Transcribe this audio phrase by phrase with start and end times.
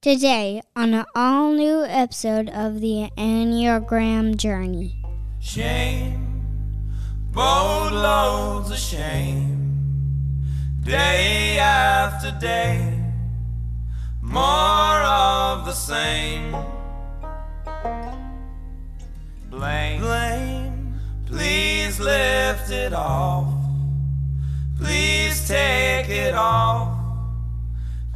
[0.00, 4.94] Today, on an all new episode of the Enneagram Journey.
[5.40, 6.40] Shame,
[7.32, 9.82] boatloads of shame,
[10.84, 13.02] day after day,
[14.22, 16.54] more of the same.
[19.50, 20.94] Blame, blame,
[21.26, 23.52] please lift it off,
[24.78, 26.97] please take it off,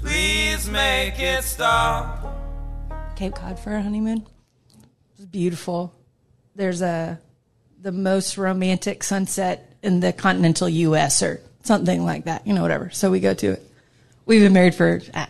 [0.02, 2.36] please make it stop.
[3.16, 4.18] Cape Cod for a honeymoon.
[4.18, 5.94] It was beautiful.
[6.54, 7.18] There's a
[7.80, 11.22] the most romantic sunset in the continental U.S.
[11.22, 12.46] or something like that.
[12.46, 12.90] You know, whatever.
[12.90, 13.62] So we go to it.
[14.26, 15.26] We've been married for uh,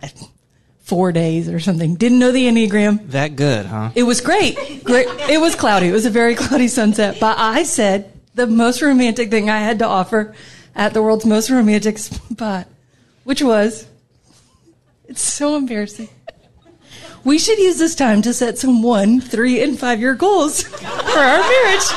[0.83, 1.95] four days or something.
[1.95, 3.09] Didn't know the enneagram.
[3.09, 3.91] That good, huh?
[3.95, 4.55] It was great.
[4.83, 5.07] Great.
[5.29, 5.87] It was cloudy.
[5.87, 7.17] It was a very cloudy sunset.
[7.19, 10.35] But I said the most romantic thing I had to offer
[10.75, 12.67] at the world's most romantic spot,
[13.23, 13.87] which was,
[15.13, 16.09] it's so embarrassing.
[17.23, 21.19] We should use this time to set some one, three, and five year goals for
[21.19, 21.87] our marriage.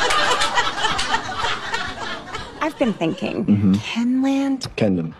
[2.60, 3.46] I've been thinking.
[3.46, 3.72] Mm-hmm.
[3.76, 4.68] Kenland?
[4.76, 5.14] Kendom.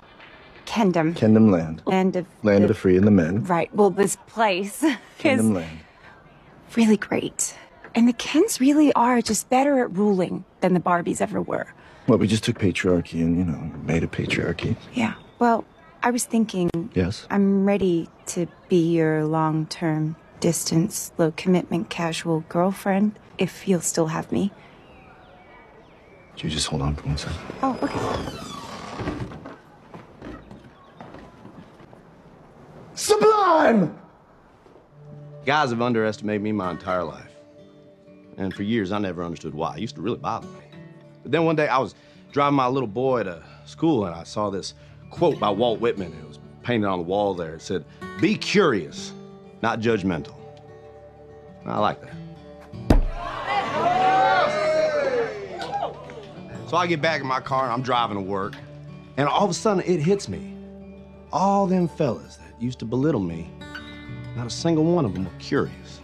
[0.67, 1.15] Kendom.
[1.15, 1.81] Kendom land.
[1.87, 2.27] Land of.
[2.43, 3.45] Land of the free and the men.
[3.45, 3.75] Right.
[3.75, 4.83] Well, this place
[5.19, 5.79] Kendom is land.
[6.77, 7.57] really great.
[7.95, 11.67] And the Kens really are just better at ruling than the Barbies ever were.
[12.09, 14.77] Well, we just took patriarchy and, you know, made a patriarchy.
[14.93, 15.15] Yeah.
[15.39, 15.65] Well,
[16.07, 17.27] I was thinking Yes?
[17.31, 24.07] I'm ready to be your long term, distance, low commitment, casual girlfriend if you'll still
[24.07, 24.53] have me.
[26.35, 27.41] Could you just hold on for one second?
[27.61, 27.99] Oh, okay.
[32.95, 33.99] Sublime!
[35.45, 37.33] Guys have underestimated me my entire life.
[38.37, 39.75] And for years, I never understood why.
[39.75, 40.67] It used to really bother me.
[41.25, 41.97] But then one day, I was
[42.31, 44.75] driving my little boy to school, and I saw this
[45.11, 46.13] quote by Walt Whitman.
[46.13, 47.55] It was painted on the wall there.
[47.55, 47.85] It said,
[48.21, 49.13] Be curious,
[49.63, 50.35] not judgmental.
[51.65, 52.13] I like that.
[56.69, 58.55] So I get back in my car, and I'm driving to work,
[59.17, 60.55] and all of a sudden, it hits me.
[61.33, 63.51] All them fellas that used to belittle me
[64.37, 66.01] not a single one of them were curious.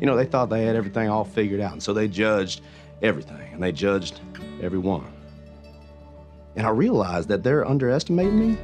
[0.00, 2.62] You know, they thought they had everything all figured out, and so they judged
[3.02, 4.20] everything, and they judged
[4.62, 5.12] everyone.
[6.56, 8.58] And I realized that they're underestimating me.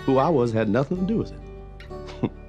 [0.00, 2.30] Who I was had nothing to do with it.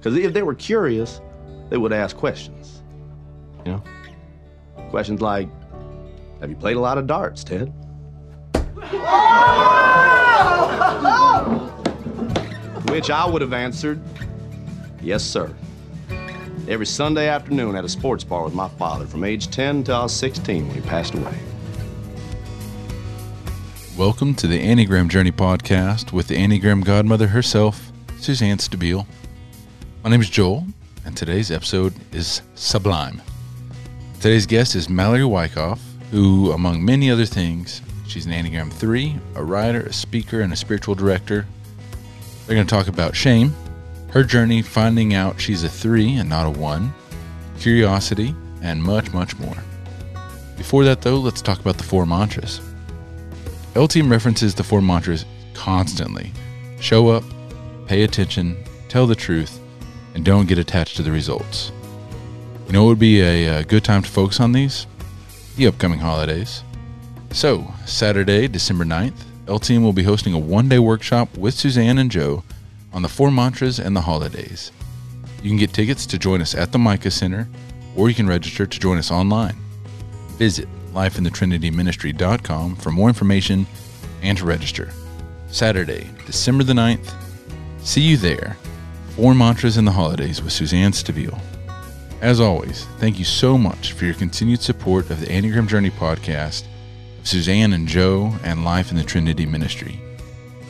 [0.00, 1.20] Because if they were curious,
[1.68, 2.82] they would ask questions.
[3.66, 3.82] You know?
[4.88, 5.46] Questions like,
[6.40, 7.66] have you played a lot of darts, Ted?
[12.88, 14.00] Which I would have answered,
[15.02, 15.54] yes, sir.
[16.66, 20.02] Every Sunday afternoon at a sports bar with my father from age 10 until I
[20.04, 21.34] was 16 when he passed away.
[24.00, 29.04] Welcome to the Enneagram Journey podcast with the Enneagram Godmother herself, Suzanne Stabile.
[30.02, 30.64] My name is Joel,
[31.04, 33.20] and today's episode is Sublime.
[34.14, 39.44] Today's guest is Mallory Wyckoff, who, among many other things, she's an Enneagram 3, a
[39.44, 41.44] writer, a speaker, and a spiritual director.
[42.46, 43.54] They're going to talk about shame,
[44.12, 46.90] her journey finding out she's a 3 and not a 1,
[47.58, 49.58] curiosity, and much, much more.
[50.56, 52.62] Before that, though, let's talk about the four mantras.
[53.74, 56.32] LTM references the four mantras constantly
[56.80, 57.22] show up,
[57.86, 58.56] pay attention,
[58.88, 59.60] tell the truth,
[60.14, 61.70] and don't get attached to the results.
[62.66, 64.86] You know what would be a, a good time to focus on these?
[65.56, 66.64] The upcoming holidays.
[67.30, 72.10] So, Saturday, December 9th, LTM will be hosting a one day workshop with Suzanne and
[72.10, 72.42] Joe
[72.92, 74.72] on the four mantras and the holidays.
[75.42, 77.48] You can get tickets to join us at the Micah Center,
[77.96, 79.56] or you can register to join us online.
[80.38, 83.66] Visit lifeinthetrinityministry.com for more information
[84.22, 84.90] and to register.
[85.48, 87.12] Saturday, December the 9th.
[87.80, 88.56] See you there.
[89.16, 91.40] Four Mantras in the Holidays with Suzanne Stabile.
[92.20, 96.64] As always, thank you so much for your continued support of the Enneagram Journey podcast,
[97.18, 100.00] of Suzanne and Joe, and Life in the Trinity Ministry.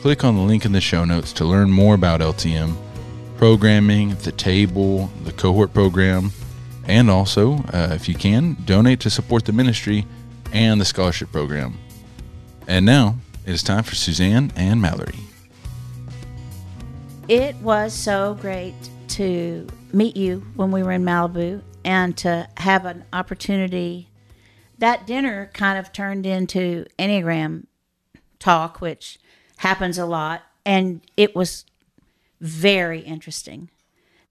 [0.01, 2.75] Click on the link in the show notes to learn more about LTM,
[3.37, 6.31] programming, the table, the cohort program,
[6.91, 10.05] and also, uh, if you can, donate to support the ministry
[10.51, 11.79] and the scholarship program.
[12.67, 13.15] And now
[13.45, 15.15] it is time for Suzanne and Mallory.
[17.29, 18.75] It was so great
[19.09, 24.09] to meet you when we were in Malibu and to have an opportunity.
[24.77, 27.67] That dinner kind of turned into Enneagram
[28.37, 29.17] talk, which
[29.57, 30.41] happens a lot.
[30.65, 31.63] And it was
[32.41, 33.69] very interesting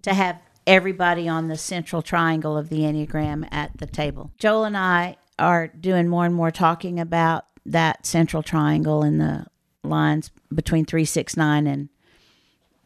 [0.02, 0.36] to have
[0.66, 4.32] everybody on the central triangle of the Enneagram at the table.
[4.38, 9.46] Joel and I are doing more and more talking about that central triangle and the
[9.82, 11.88] lines between 369 and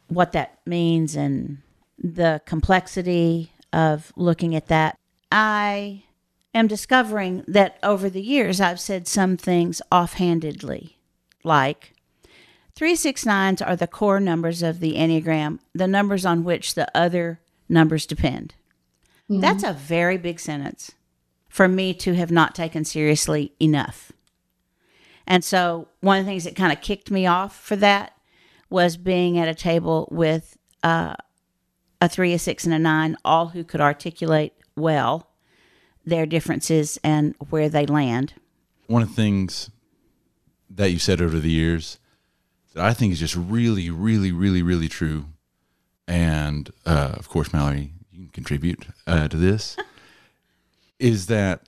[0.07, 1.59] what that means and
[1.97, 4.97] the complexity of looking at that.
[5.31, 6.03] I
[6.53, 10.97] am discovering that over the years I've said some things offhandedly,
[11.43, 11.93] like
[12.75, 17.39] 369s are the core numbers of the Enneagram, the numbers on which the other
[17.69, 18.55] numbers depend.
[19.27, 20.91] That's a very big sentence
[21.49, 24.11] for me to have not taken seriously enough.
[25.25, 28.13] And so, one of the things that kind of kicked me off for that
[28.69, 31.15] was being at a table with uh,
[31.99, 35.31] a three, a six, and a nine, all who could articulate well
[36.05, 38.33] their differences and where they land.
[38.87, 39.71] One of the things
[40.69, 41.99] that you said over the years
[42.73, 45.25] that I think is just really, really, really, really true,
[46.07, 49.77] and uh, of course, Mallory, you can contribute uh, to this,
[50.99, 51.63] is that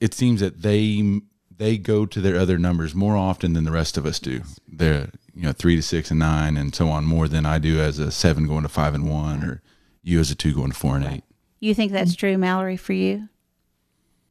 [0.00, 1.20] it seems that they
[1.56, 4.42] they go to their other numbers more often than the rest of us do.
[4.66, 7.80] They're you know three to six and nine and so on more than I do
[7.80, 9.62] as a seven going to five and one, or
[10.02, 11.24] you as a two going to four and eight.
[11.60, 13.28] You think that's true, Mallory, for you?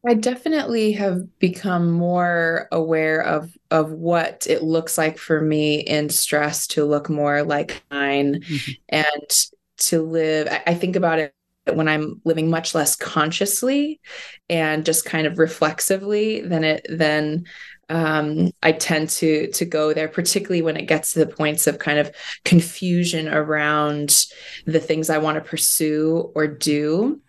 [0.07, 6.09] I definitely have become more aware of of what it looks like for me in
[6.09, 8.71] stress to look more like mine mm-hmm.
[8.89, 10.47] and to live.
[10.49, 11.33] I, I think about it
[11.71, 14.01] when I'm living much less consciously
[14.49, 17.45] and just kind of reflexively than it then
[17.91, 21.77] um, I tend to to go there, particularly when it gets to the points of
[21.77, 22.09] kind of
[22.45, 24.27] confusion around
[24.65, 27.21] the things I want to pursue or do.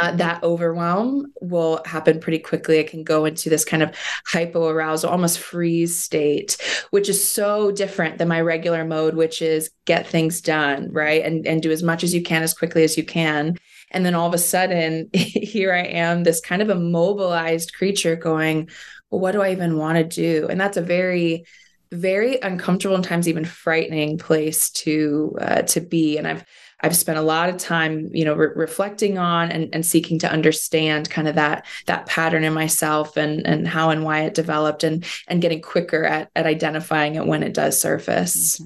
[0.00, 2.78] Uh, that overwhelm will happen pretty quickly.
[2.78, 3.96] I can go into this kind of
[4.28, 6.56] hypoarousal, almost freeze state,
[6.90, 11.24] which is so different than my regular mode, which is get things done, right?
[11.24, 13.56] And and do as much as you can as quickly as you can.
[13.90, 18.68] And then all of a sudden, here I am, this kind of immobilized creature going,
[19.10, 20.48] well, what do I even want to do?
[20.48, 21.44] And that's a very
[21.92, 26.44] very uncomfortable and times even frightening place to uh, to be and i've
[26.80, 30.30] i've spent a lot of time you know re- reflecting on and, and seeking to
[30.30, 34.82] understand kind of that that pattern in myself and and how and why it developed
[34.82, 38.60] and and getting quicker at at identifying it when it does surface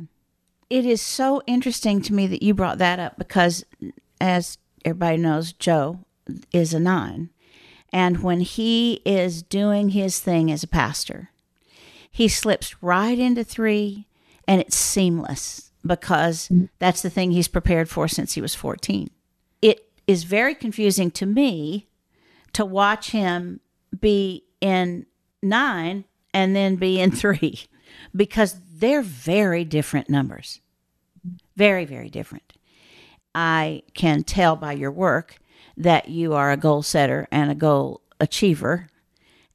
[0.71, 3.65] It is so interesting to me that you brought that up because,
[4.21, 5.99] as everybody knows, Joe
[6.53, 7.31] is a nine.
[7.93, 11.31] And when he is doing his thing as a pastor,
[12.11, 14.07] he slips right into three
[14.47, 16.69] and it's seamless because mm.
[16.79, 19.11] that's the thing he's prepared for since he was 14.
[19.63, 21.89] It is very confusing to me
[22.53, 23.61] to watch him
[23.99, 25.07] be in
[25.43, 26.05] nine
[26.35, 27.67] and then be in three
[28.15, 30.61] because they're very different numbers.
[31.57, 32.55] Very, very different.
[33.35, 35.37] I can tell by your work
[35.77, 38.89] that you are a goal setter and a goal achiever.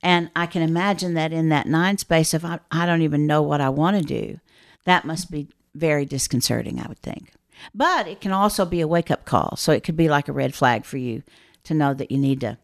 [0.02, 3.42] And I can imagine that in that nine space, if I, I don't even know
[3.42, 4.40] what I want to do,
[4.86, 7.34] that must be very disconcerting, I would think.
[7.74, 9.56] But it can also be a wake up call.
[9.58, 11.24] So it could be like a red flag for you
[11.64, 12.58] to know that you need to,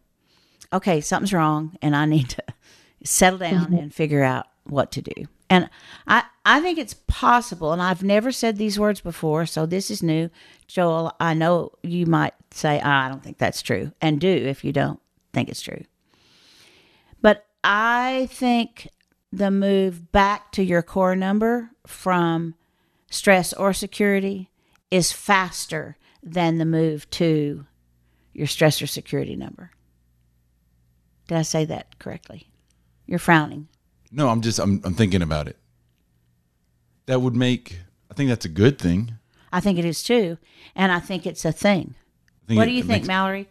[0.72, 2.44] okay, something's wrong and I need to
[3.04, 3.76] settle down mm-hmm.
[3.76, 5.28] and figure out what to do.
[5.50, 5.70] And
[6.08, 10.02] I, I think it's possible, and I've never said these words before, so this is
[10.02, 10.30] new.
[10.68, 14.64] Joel, I know you might say, "Ah, I don't think that's true, and do if
[14.64, 15.00] you don't
[15.34, 15.84] think it's true.
[17.22, 18.90] But I think
[19.32, 22.56] the move back to your core number from
[23.10, 24.50] stress or security
[24.90, 27.66] is faster than the move to
[28.34, 29.72] your stress or security number.
[31.28, 32.50] Did I say that correctly?
[33.06, 33.68] You're frowning.
[34.12, 35.58] No, I'm just I'm I'm thinking about it.
[37.06, 37.80] That would make
[38.10, 39.14] I think that's a good thing.
[39.54, 40.38] I think it is too.
[40.76, 41.96] And I think it's a thing.
[42.52, 43.48] I think What it- do you think, makes- Mallory?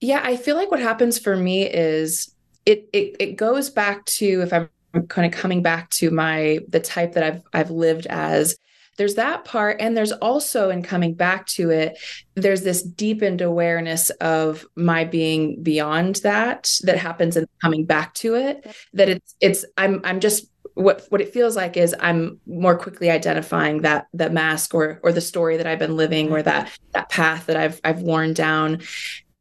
[0.00, 2.34] Yeah, I feel like what happens for me is
[2.66, 4.68] it it it goes back to if I'm
[5.08, 8.56] kind of coming back to my the type that I've I've lived as.
[8.96, 11.98] There's that part, and there's also in coming back to it,
[12.36, 18.36] there's this deepened awareness of my being beyond that that happens in coming back to
[18.36, 18.64] it.
[18.92, 23.10] That it's it's I'm I'm just what what it feels like is I'm more quickly
[23.10, 27.08] identifying that that mask or or the story that I've been living or that that
[27.08, 28.80] path that I've I've worn down.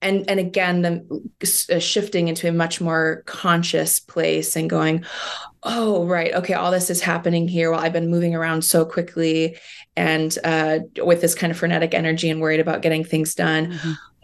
[0.01, 1.31] And and again the
[1.73, 5.05] uh, shifting into a much more conscious place and going
[5.63, 9.57] oh right okay all this is happening here while i've been moving around so quickly
[9.95, 13.79] and uh, with this kind of frenetic energy and worried about getting things done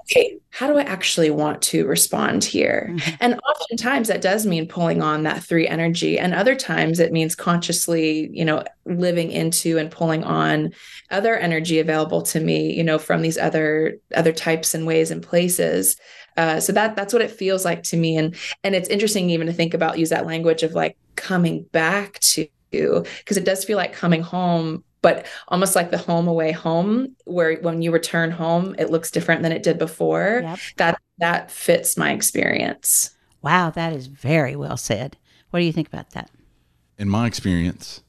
[0.10, 2.96] okay how do i actually want to respond here?
[3.20, 7.36] And oftentimes that does mean pulling on that three energy and other times it means
[7.36, 10.74] consciously you know living into and pulling on
[11.12, 15.24] other energy available to me you know from these other other types and ways and
[15.24, 15.98] places.
[16.38, 18.18] Uh, so that that's what it feels like to me.
[18.18, 22.20] And and it's interesting even to think about use that language of like coming back
[22.20, 27.16] to because it does feel like coming home but almost like the home away home
[27.26, 30.60] where when you return home it looks different than it did before Yep.
[30.78, 35.16] that that fits my experience Wow, that is very well said.
[35.52, 36.30] What do you think about that?
[36.98, 38.02] in my experience,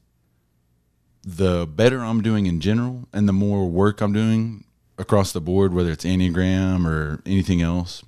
[1.23, 4.65] the better I'm doing in general and the more work I'm doing
[4.97, 8.03] across the board, whether it's Enneagram or anything else.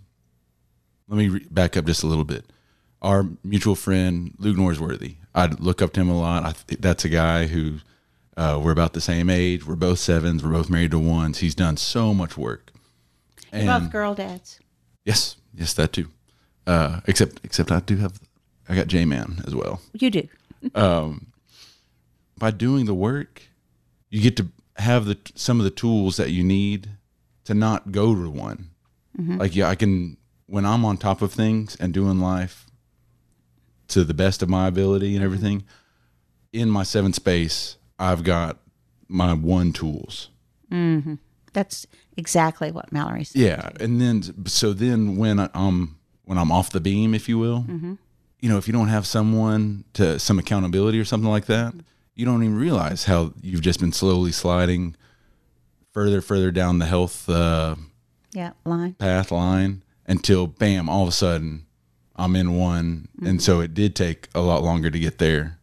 [1.07, 2.45] Let me re- back up just a little bit.
[3.01, 6.43] Our mutual friend, Luke Norsworthy, I look up to him a lot.
[6.43, 7.79] I th- that's a guy who
[8.37, 9.65] uh, we're about the same age.
[9.65, 10.43] We're both sevens.
[10.43, 11.39] We're both married to ones.
[11.39, 12.71] He's done so much work.
[13.53, 14.59] You're both girl dads.
[15.05, 16.07] yes, yes, that too.
[16.65, 18.19] Uh, except, except I do have,
[18.67, 20.27] I got J Man as well You do.
[22.39, 23.43] by doing the work,
[24.09, 24.47] you get to
[24.77, 26.89] have the some of the tools that you need
[27.43, 28.69] to not go to one.
[29.15, 32.65] Like yeah, I can when I'm on top of things and doing life
[33.89, 35.63] to the best of my ability and everything.
[36.51, 38.57] In my seven space, I've got
[39.07, 40.29] my one tools.
[40.71, 41.15] Mm-hmm.
[41.53, 41.85] That's
[42.17, 43.41] exactly what Mallory said.
[43.41, 47.37] Yeah, and then so then when I- I'm when I'm off the beam, if you
[47.37, 47.93] will, mm-hmm.
[48.39, 51.73] you know, if you don't have someone to some accountability or something like that,
[52.15, 54.95] you don't even realize how you've just been slowly sliding
[55.91, 57.75] further, further down the health uh,
[58.31, 58.93] Yeah, line.
[58.93, 61.65] path line until bam, all of a sudden
[62.15, 63.37] I'm in one, and mm-hmm.
[63.39, 65.59] so it did take a lot longer to get there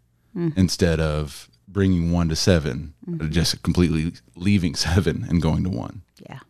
[0.57, 3.31] instead of bringing one to 7 mm-hmm.
[3.31, 6.03] just completely leaving seven and going to one.
[6.29, 6.41] Yeah.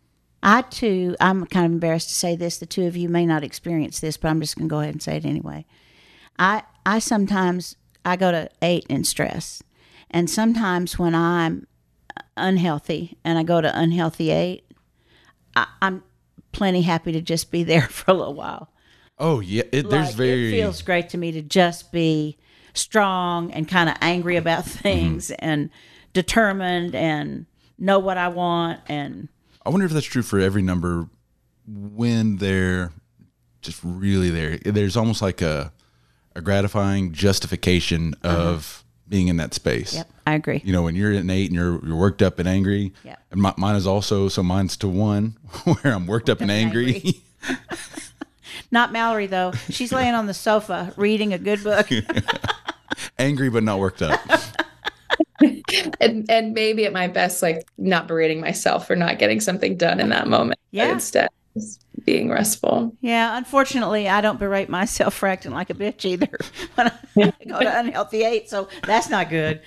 [0.43, 2.57] I too, I'm kind of embarrassed to say this.
[2.57, 4.93] The two of you may not experience this, but I'm just going to go ahead
[4.93, 5.65] and say it anyway.
[6.39, 9.61] I I sometimes I go to eight in stress,
[10.09, 11.67] and sometimes when I'm
[12.35, 14.63] unhealthy and I go to unhealthy eight,
[15.55, 16.03] I, I'm
[16.51, 18.69] plenty happy to just be there for a little while.
[19.19, 22.37] Oh yeah, it, there's Like, very it feels great to me to just be
[22.73, 24.79] strong and kind of angry about mm-hmm.
[24.79, 25.45] things mm-hmm.
[25.45, 25.69] and
[26.13, 27.45] determined and
[27.77, 29.27] know what I want and
[29.65, 31.07] I wonder if that's true for every number
[31.67, 32.91] when they're
[33.61, 34.57] just really there.
[34.57, 35.71] There's almost like a
[36.35, 38.25] a gratifying justification mm-hmm.
[38.25, 39.93] of being in that space.
[39.93, 40.61] yep, I agree.
[40.63, 42.93] You know, when you're an eight and you're you're worked up and angry.
[43.03, 43.19] Yep.
[43.31, 46.59] And my, mine is also so mine's to one where I'm worked up and and
[46.59, 46.95] angry.
[46.95, 47.21] angry.
[48.71, 49.51] Not Mallory though.
[49.69, 51.87] She's laying on the sofa reading a good book.
[53.21, 54.19] angry but not worked up.
[55.99, 59.99] and and maybe at my best like not berating myself for not getting something done
[59.99, 60.91] in that moment Yeah.
[60.91, 66.05] instead just being restful Yeah, unfortunately, I don't berate myself for acting like a bitch
[66.05, 66.29] either
[66.75, 66.93] when I
[67.47, 69.61] go to unhealthy eight, so that's not good.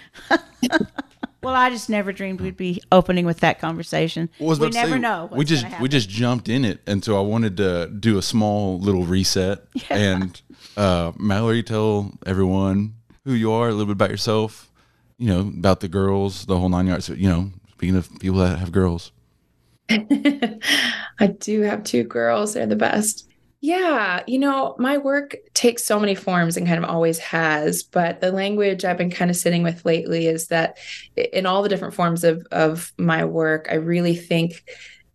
[1.42, 4.30] well, I just never dreamed we'd be opening with that conversation.
[4.40, 5.26] Well, was we never say, know.
[5.26, 8.22] What's we just we just jumped in it, and so I wanted to do a
[8.22, 9.64] small little reset.
[9.90, 10.40] And
[10.76, 12.94] uh, Mallory, tell everyone
[13.24, 14.70] who you are, a little bit about yourself.
[15.18, 17.08] You know about the girls, the whole nine yards.
[17.08, 19.12] You know, speaking of people that have girls,
[19.88, 22.54] I do have two girls.
[22.54, 23.28] They're the best.
[23.60, 28.20] Yeah, you know, my work takes so many forms and kind of always has, but
[28.20, 30.76] the language I've been kind of sitting with lately is that
[31.16, 34.64] in all the different forms of of my work, I really think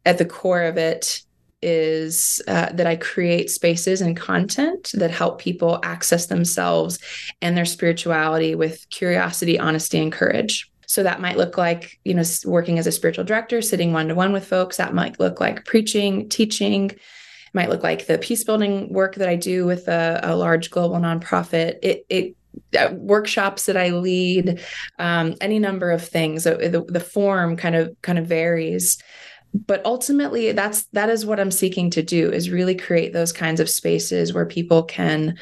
[0.06, 1.22] at the core of it
[1.62, 7.00] is uh, that I create spaces and content that help people access themselves
[7.42, 10.72] and their spirituality with curiosity, honesty, and courage.
[10.88, 14.16] So that might look like, you know, working as a spiritual director, sitting one to
[14.16, 14.78] one with folks.
[14.78, 16.89] That might look like preaching, teaching.
[16.89, 17.00] It
[17.54, 20.98] might look like the peace building work that I do with a, a large global
[20.98, 21.78] nonprofit.
[21.84, 22.36] It, it
[22.78, 24.62] uh, workshops that I lead,
[24.98, 26.44] um, any number of things.
[26.44, 28.98] So the, the form kind of kind of varies
[29.53, 33.60] but ultimately that's that is what i'm seeking to do is really create those kinds
[33.60, 35.38] of spaces where people can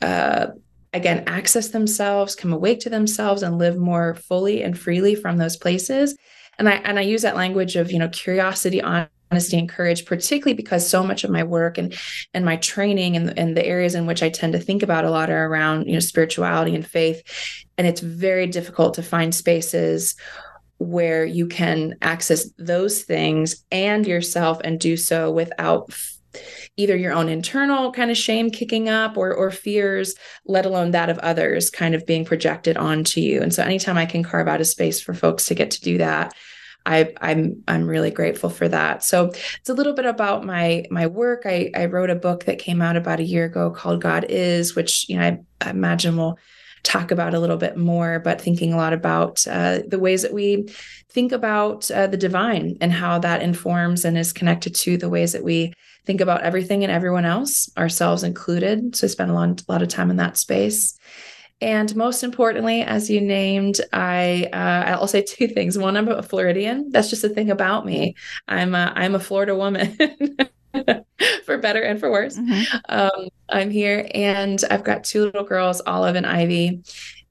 [0.00, 0.46] uh,
[0.92, 5.56] again access themselves come awake to themselves and live more fully and freely from those
[5.56, 6.16] places.
[6.58, 10.54] And i and i use that language of you know curiosity honesty and courage particularly
[10.54, 11.94] because so much of my work and
[12.34, 15.10] and my training and, and the areas in which i tend to think about a
[15.10, 17.22] lot are around you know spirituality and faith.
[17.76, 20.16] And it's very difficult to find spaces
[20.78, 25.92] where you can access those things and yourself and do so without
[26.76, 30.14] either your own internal kind of shame kicking up or or fears
[30.46, 34.06] let alone that of others kind of being projected onto you and so anytime i
[34.06, 36.34] can carve out a space for folks to get to do that
[36.86, 39.04] I, I'm I'm really grateful for that.
[39.04, 41.42] So it's a little bit about my my work.
[41.44, 44.74] I, I wrote a book that came out about a year ago called God Is,
[44.74, 46.38] which you know I, I imagine we'll
[46.82, 48.18] talk about a little bit more.
[48.20, 50.68] But thinking a lot about uh, the ways that we
[51.10, 55.32] think about uh, the divine and how that informs and is connected to the ways
[55.32, 55.72] that we
[56.04, 58.96] think about everything and everyone else, ourselves included.
[58.96, 60.98] So I spent a lot, a lot of time in that space.
[61.60, 65.76] And most importantly, as you named, I uh, I'll say two things.
[65.76, 66.90] One, I'm a Floridian.
[66.90, 68.14] That's just a thing about me.
[68.46, 69.98] I'm a, I'm a Florida woman.
[71.44, 72.36] for better and for worse.
[72.36, 72.76] Mm-hmm.
[72.88, 76.82] Um, I'm here and I've got two little girls, Olive and Ivy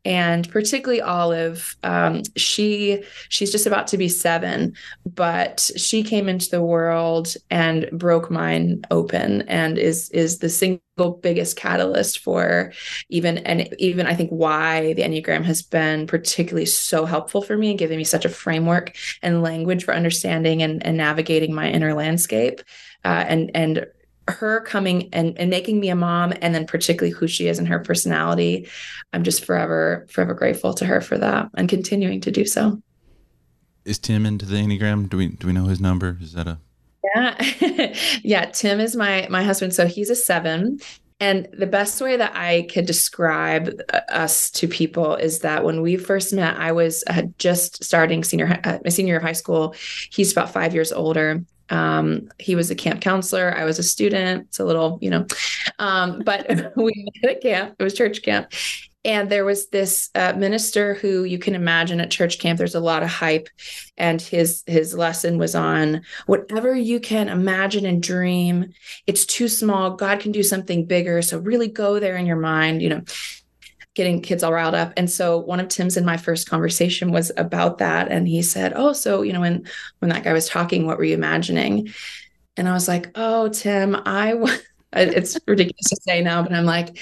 [0.08, 4.74] and particularly Olive, um, she she's just about to be seven,
[5.06, 11.20] but she came into the world and broke mine open, and is is the single
[11.22, 12.72] biggest catalyst for
[13.10, 17.72] even and even I think why the Enneagram has been particularly so helpful for me
[17.72, 21.94] and giving me such a framework and language for understanding and, and navigating my inner
[21.94, 22.62] landscape.
[23.08, 23.88] Uh, and and
[24.28, 27.66] her coming and, and making me a mom and then particularly who she is and
[27.70, 28.68] her personality
[29.14, 32.82] i'm just forever forever grateful to her for that and continuing to do so.
[33.86, 35.10] Is tim into the enneagram?
[35.10, 36.18] Do we do we know his number?
[36.22, 36.60] Is that a
[37.16, 37.94] yeah.
[38.24, 39.74] Yeah tim is my my husband.
[39.74, 40.80] So he's a seven.
[41.20, 45.82] And the best way that I could describe uh, us to people is that when
[45.82, 49.32] we first met, I was had just starting senior uh, my senior year of high
[49.32, 49.74] school.
[50.12, 53.56] He's about five years older, um, he was a camp counselor.
[53.56, 54.48] I was a student.
[54.48, 55.26] It's a little, you know,
[55.80, 57.76] um, but we met at camp.
[57.80, 58.52] It was church camp.
[59.06, 62.58] And there was this uh, minister who you can imagine at church camp.
[62.58, 63.48] There's a lot of hype,
[63.96, 68.74] and his his lesson was on whatever you can imagine and dream.
[69.06, 69.92] It's too small.
[69.92, 71.22] God can do something bigger.
[71.22, 72.82] So really go there in your mind.
[72.82, 73.02] You know,
[73.98, 74.94] getting kids all riled up.
[74.96, 78.10] And so one of Tim's in my first conversation was about that.
[78.12, 79.68] And he said, Oh, so, you know, when
[80.00, 81.90] when that guy was talking, what were you imagining?
[82.56, 84.62] And I was like, Oh, Tim, I was
[84.94, 86.98] it's ridiculous to say now, but I'm like,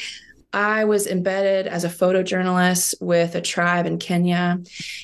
[0.52, 4.62] I was embedded as a photojournalist with a tribe in Kenya.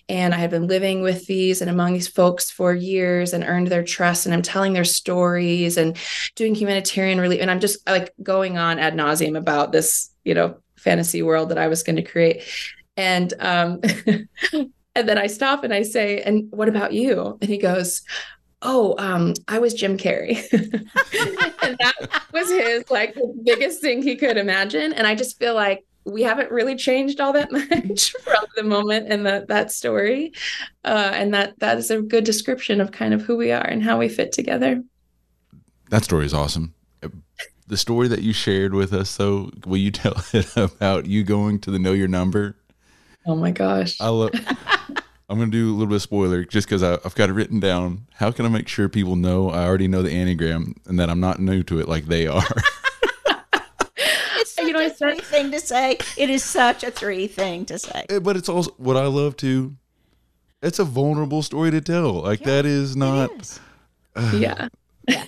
[0.08, 3.68] And I had been living with these and among these folks for years and earned
[3.68, 4.26] their trust.
[4.26, 5.98] And I'm telling their stories and
[6.36, 7.42] doing humanitarian relief.
[7.42, 11.58] And I'm just like going on ad nauseum about this, you know, fantasy world that
[11.58, 12.44] I was going to create.
[12.98, 13.80] And um,
[14.96, 18.02] and then I stop and I say, "And what about you?" And he goes,
[18.62, 20.38] "Oh, um, I was Jim Carrey,"
[21.64, 24.94] and that was his like biggest thing he could imagine.
[24.94, 29.12] And I just feel like we haven't really changed all that much from the moment
[29.12, 30.34] in that that story,
[30.84, 33.82] uh, and that that is a good description of kind of who we are and
[33.82, 34.84] how we fit together.
[35.90, 36.74] That story is awesome
[37.72, 41.58] the story that you shared with us, though, will you tell it about you going
[41.60, 42.58] to the Know Your Number?
[43.26, 44.00] Oh my gosh!
[44.00, 44.32] I love.
[45.30, 47.62] I'm going to do a little bit of spoiler just because I've got it written
[47.62, 48.06] down.
[48.16, 51.22] How can I make sure people know I already know the Enneagram and that I'm
[51.22, 52.44] not new to it like they are?
[53.54, 56.00] it's such you know, a three thing to say.
[56.18, 58.06] It is such a three thing to say.
[58.10, 59.74] Eh, but it's also what I love to.
[60.62, 62.24] It's a vulnerable story to tell.
[62.24, 63.32] Like yeah, that is not.
[63.40, 63.60] Is.
[64.18, 64.68] Uh, yeah.
[65.08, 65.26] yeah.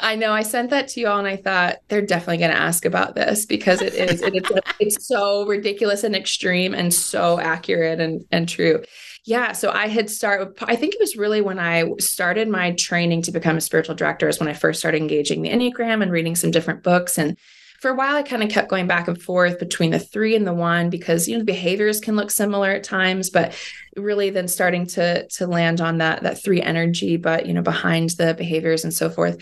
[0.00, 2.56] I know I sent that to you all and I thought they're definitely going to
[2.56, 7.40] ask about this because it is it, it's it's so ridiculous and extreme and so
[7.40, 8.82] accurate and and true.
[9.24, 13.22] Yeah, so I had started I think it was really when I started my training
[13.22, 16.36] to become a spiritual director is when I first started engaging the Enneagram and reading
[16.36, 17.36] some different books and
[17.80, 20.46] for a while I kind of kept going back and forth between the 3 and
[20.46, 23.54] the 1 because you know the behaviors can look similar at times but
[23.98, 28.10] really then starting to to land on that that three energy but you know behind
[28.10, 29.36] the behaviors and so forth.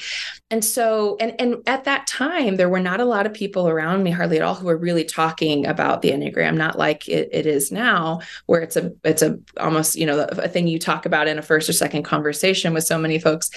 [0.50, 4.02] And so and and at that time there were not a lot of people around
[4.02, 7.46] me hardly at all who were really talking about the enneagram not like it, it
[7.46, 11.28] is now where it's a it's a almost you know a thing you talk about
[11.28, 13.50] in a first or second conversation with so many folks.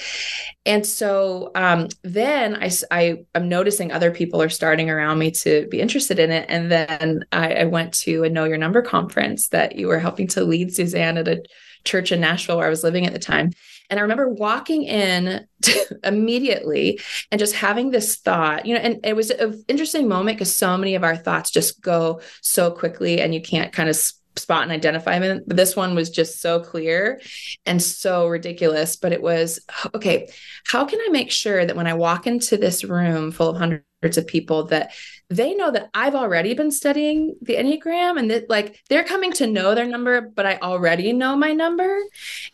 [0.66, 5.68] And so um, then I, I am noticing other people are starting around me to
[5.70, 6.46] be interested in it.
[6.50, 10.28] And then I, I went to a know your number conference that you were helping
[10.30, 11.44] to lead Susan Suzanne at a
[11.86, 13.52] church in Nashville where I was living at the time.
[13.90, 15.48] And I remember walking in
[16.04, 17.00] immediately
[17.32, 20.78] and just having this thought, you know, and it was an interesting moment because so
[20.78, 24.72] many of our thoughts just go so quickly and you can't kind of spot and
[24.72, 25.42] identify them.
[25.48, 27.20] But this one was just so clear
[27.66, 28.96] and so ridiculous.
[28.96, 30.30] But it was oh, okay,
[30.66, 33.86] how can I make sure that when I walk into this room full of hundreds
[34.02, 34.92] of people that
[35.30, 39.48] they know that I've already been studying the Enneagram and that like they're coming to
[39.48, 42.00] know their number, but I already know my number.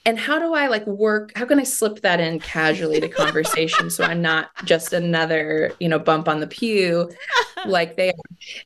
[0.06, 1.32] And how do I like work?
[1.36, 5.88] How can I slip that in casually to conversation so I'm not just another, you
[5.88, 7.10] know, bump on the pew
[7.66, 8.14] like they are.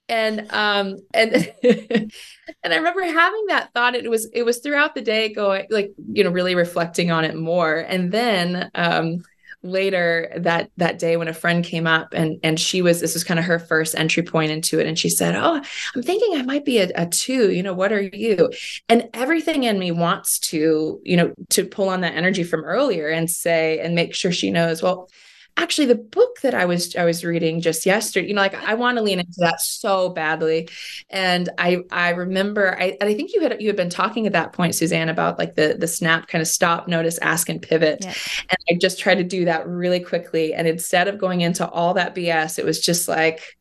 [0.08, 3.96] And um and and I remember having that thought.
[3.96, 7.36] It was it was throughout the day going like, you know, really reflecting on it
[7.36, 7.78] more.
[7.78, 9.24] And then um
[9.62, 13.24] later that that day when a friend came up and and she was this was
[13.24, 14.88] kind of her first entry point into it.
[14.88, 15.62] And she said oh
[15.96, 18.52] i'm thinking i might be a, a two you know what are you?
[18.88, 23.10] And everything in me wants to you know to pull on that energy from earlier
[23.10, 25.10] and say and make sure she knows well
[25.58, 28.74] actually the book that I was I was reading just yesterday, you know, like I
[28.76, 30.70] want to lean into that so badly.
[31.10, 34.54] And I I remember I I think you had you had been talking at that
[34.54, 38.00] point, Suzanne, about like the the snap kind of stop, notice, ask, and pivot.
[38.02, 38.14] Yeah.
[38.50, 40.54] And I just tried to do that really quickly.
[40.54, 43.58] And instead of going into all that BS, it was just like,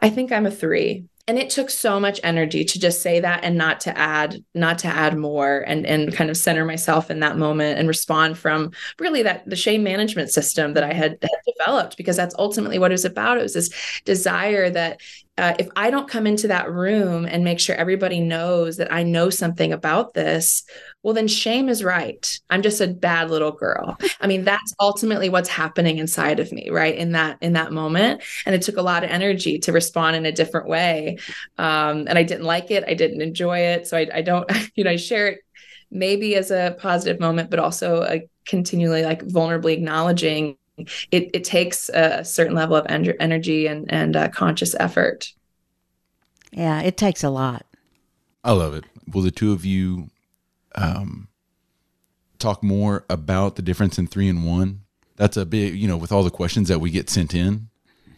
[0.00, 3.44] I think I'm a three and it took so much energy to just say that
[3.44, 7.20] and not to add not to add more and and kind of center myself in
[7.20, 11.30] that moment and respond from really that the shame management system that i had, had
[11.58, 13.38] developed because that's ultimately what it was about.
[13.38, 13.70] It was this
[14.04, 15.00] desire that
[15.36, 19.02] uh, if I don't come into that room and make sure everybody knows that I
[19.02, 20.62] know something about this,
[21.04, 22.40] well, then shame is right.
[22.48, 23.98] I'm just a bad little girl.
[24.22, 26.96] I mean, that's ultimately what's happening inside of me, right?
[26.96, 30.24] In that in that moment, and it took a lot of energy to respond in
[30.24, 31.18] a different way,
[31.58, 32.84] um, and I didn't like it.
[32.88, 35.40] I didn't enjoy it, so I, I don't, you know, I share it
[35.90, 40.56] maybe as a positive moment, but also a continually like vulnerably acknowledging
[41.10, 45.32] it, it takes a certain level of en- energy and, and uh, conscious effort.
[46.50, 47.66] Yeah, it takes a lot.
[48.42, 48.84] I love it.
[49.12, 50.10] Will the two of you
[50.74, 51.28] um,
[52.38, 54.80] talk more about the difference in three and one?
[55.16, 57.68] That's a big, you know, with all the questions that we get sent in,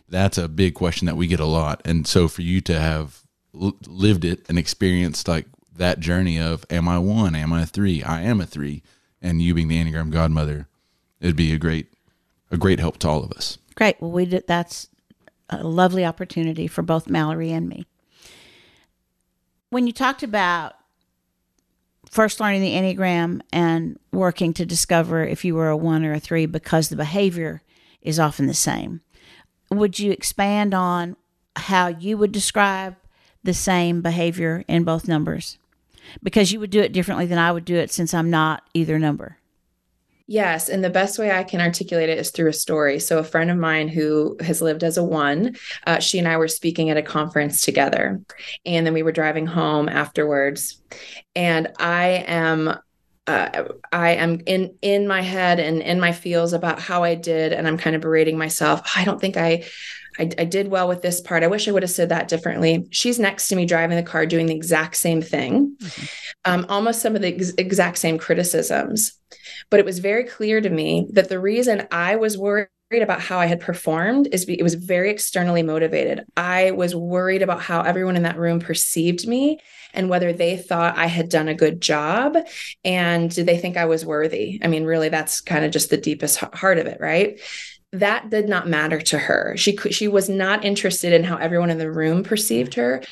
[0.08, 1.82] that's a big question that we get a lot.
[1.84, 6.88] And so for you to have lived it and experienced like that journey of, am
[6.88, 7.34] I one?
[7.34, 8.02] Am I a three?
[8.02, 8.82] I am a three.
[9.20, 10.68] And you being the Enneagram godmother,
[11.20, 11.92] it'd be a great,
[12.50, 13.58] a great help to all of us.
[13.74, 14.00] Great.
[14.00, 14.88] Well, we did, that's
[15.50, 17.86] a lovely opportunity for both Mallory and me.
[19.70, 20.75] When you talked about
[22.16, 26.18] first learning the Enneagram and working to discover if you were a one or a
[26.18, 27.62] three because the behavior
[28.00, 29.02] is often the same,
[29.70, 31.14] would you expand on
[31.56, 32.96] how you would describe
[33.44, 35.58] the same behavior in both numbers?
[36.22, 38.98] Because you would do it differently than I would do it since I'm not either
[38.98, 39.36] number.
[40.28, 40.68] Yes.
[40.68, 42.98] And the best way I can articulate it is through a story.
[42.98, 46.36] So, a friend of mine who has lived as a one, uh, she and I
[46.36, 48.20] were speaking at a conference together.
[48.64, 50.82] And then we were driving home afterwards.
[51.34, 52.78] And I am.
[53.28, 57.52] Uh, I am in in my head and in my feels about how I did,
[57.52, 58.82] and I'm kind of berating myself.
[58.96, 59.64] I don't think I
[60.18, 61.42] I, I, did well with this part.
[61.42, 62.86] I wish I would have said that differently.
[62.90, 66.04] She's next to me driving the car, doing the exact same thing, mm-hmm.
[66.44, 69.18] um, almost some of the ex- exact same criticisms.
[69.70, 73.38] But it was very clear to me that the reason I was worried about how
[73.38, 76.24] I had performed is it was very externally motivated.
[76.36, 79.58] I was worried about how everyone in that room perceived me
[79.92, 82.36] and whether they thought I had done a good job
[82.84, 84.60] and did they think I was worthy.
[84.62, 87.40] I mean, really, that's kind of just the deepest heart of it, right?
[87.92, 89.54] That did not matter to her.
[89.56, 93.02] She she was not interested in how everyone in the room perceived her.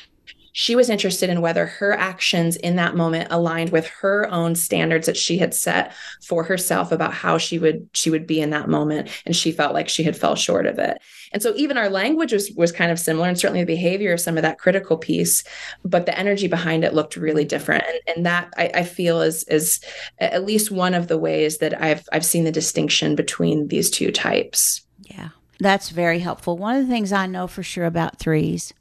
[0.57, 5.05] She was interested in whether her actions in that moment aligned with her own standards
[5.05, 5.91] that she had set
[6.23, 9.73] for herself about how she would she would be in that moment and she felt
[9.73, 10.99] like she had fell short of it.
[11.33, 14.21] And so even our language was was kind of similar and certainly the behavior of
[14.21, 15.43] some of that critical piece,
[15.83, 17.83] but the energy behind it looked really different.
[17.85, 19.81] And, and that I, I feel is is
[20.19, 24.09] at least one of the ways that I've I've seen the distinction between these two
[24.09, 24.85] types.
[25.01, 25.31] Yeah.
[25.59, 26.57] That's very helpful.
[26.57, 28.73] One of the things I know for sure about threes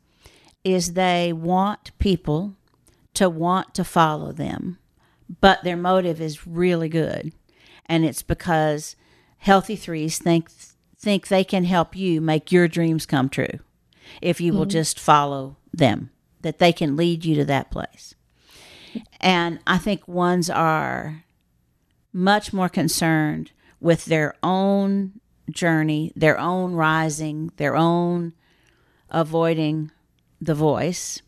[0.65, 2.57] is they want people
[3.15, 4.79] to want to follow them,
[5.41, 7.33] but their motive is really good.
[7.87, 8.97] And it's because
[9.39, 10.51] healthy threes think
[10.99, 13.59] think they can help you make your dreams come true
[14.23, 14.61] if you mm-hmm.
[14.61, 18.15] will just follow them, that they can lead you to that place.
[19.21, 21.25] And I think ones are
[22.13, 23.51] much more concerned
[23.81, 28.33] with their own journey, their own rising, their own
[29.11, 29.91] avoiding
[30.45, 31.21] the voice.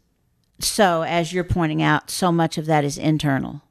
[0.59, 3.63] So, as you're pointing out, so much of that is internal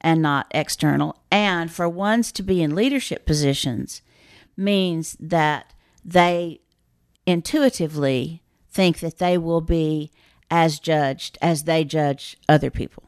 [0.00, 1.20] and not external.
[1.30, 4.02] And for ones to be in leadership positions
[4.56, 5.72] means that
[6.04, 6.60] they
[7.26, 10.10] intuitively think that they will be
[10.50, 13.04] as judged as they judge other people.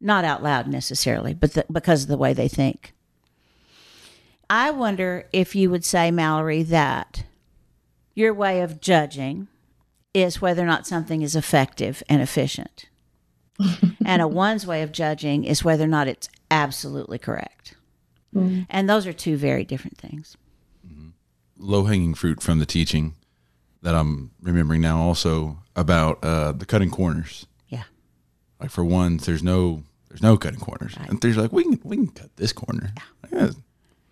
[0.00, 2.94] Not out loud necessarily, but the, because of the way they think.
[4.48, 7.24] I wonder if you would say, Mallory, that
[8.14, 9.48] your way of judging
[10.12, 12.86] is whether or not something is effective and efficient.
[14.04, 17.74] and a one's way of judging is whether or not it's absolutely correct.
[18.34, 18.62] Mm-hmm.
[18.70, 20.36] And those are two very different things.
[20.86, 21.10] Mm-hmm.
[21.58, 23.14] Low hanging fruit from the teaching
[23.82, 27.46] that I'm remembering now also about uh, the cutting corners.
[27.68, 27.84] Yeah.
[28.60, 30.96] Like for one, there's no there's no cutting corners.
[30.98, 31.08] Right.
[31.08, 32.92] And there's like we can we can cut this corner.
[32.96, 33.38] Yeah.
[33.38, 33.50] yeah.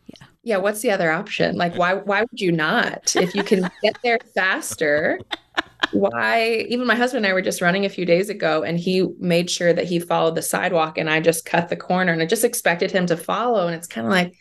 [0.06, 0.26] Yeah.
[0.42, 1.56] Yeah, what's the other option?
[1.56, 3.14] Like why why would you not?
[3.14, 5.20] If you can get there faster,
[5.92, 9.06] why even my husband and I were just running a few days ago and he
[9.18, 12.26] made sure that he followed the sidewalk and I just cut the corner and I
[12.26, 14.34] just expected him to follow and it's kind of like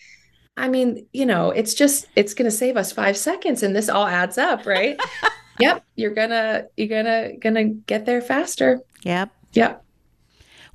[0.60, 3.90] I mean, you know, it's just it's going to save us 5 seconds and this
[3.90, 5.00] all adds up, right?
[5.60, 8.82] yep, you're going to you're going to going to get there faster.
[9.04, 9.30] Yep.
[9.54, 9.86] Yep.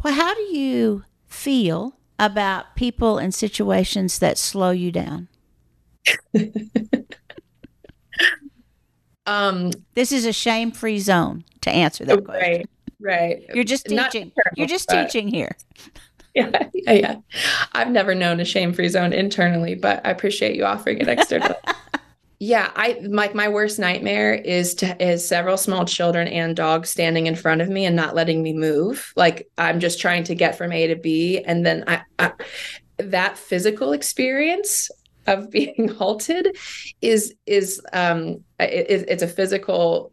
[0.03, 5.29] Well, how do you feel about people and situations that slow you down?
[9.27, 12.43] Um This is a shame-free zone to answer that question.
[12.53, 12.69] right.
[13.01, 13.45] Right.
[13.53, 14.31] You're just teaching.
[14.31, 15.57] terrible, You're just but- teaching here.
[16.35, 17.17] Yeah, yeah, yeah.
[17.75, 21.57] I've never known a shame-free zone internally, but I appreciate you offering it externally.
[22.39, 27.27] yeah, I like my worst nightmare is to is several small children and dogs standing
[27.27, 29.13] in front of me and not letting me move.
[29.15, 32.33] Like I'm just trying to get from A to B, and then I, I
[32.97, 34.91] that physical experience
[35.27, 36.57] of being halted
[37.01, 40.13] is is um it, it- it's a physical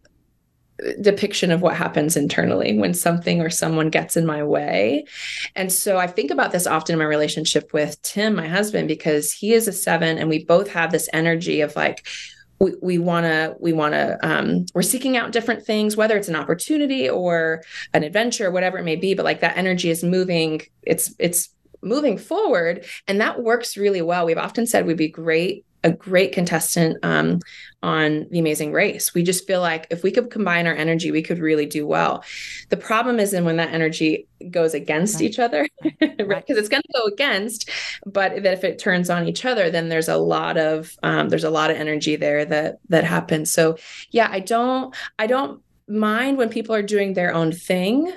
[1.01, 5.03] depiction of what happens internally when something or someone gets in my way.
[5.55, 9.33] And so I think about this often in my relationship with Tim, my husband, because
[9.33, 12.07] he is a seven and we both have this energy of like,
[12.59, 16.27] we, we want to we want to um, we're seeking out different things whether it's
[16.27, 17.61] an opportunity or
[17.93, 21.49] an adventure whatever it may be but like that energy is moving it's it's
[21.81, 24.25] moving forward and that works really well.
[24.25, 27.39] We've often said we'd be great a great contestant um,
[27.81, 29.13] on the amazing race.
[29.13, 32.21] We just feel like if we could combine our energy we could really do well.
[32.67, 35.23] The problem is then when that energy goes against Right.
[35.23, 35.65] each other
[36.01, 37.69] right because it's going to go against
[38.05, 41.45] but that if it turns on each other then there's a lot of um, there's
[41.45, 43.51] a lot of energy there that that happens.
[43.51, 43.77] So
[44.11, 48.11] yeah i don't i don't mind when people are doing their own thing.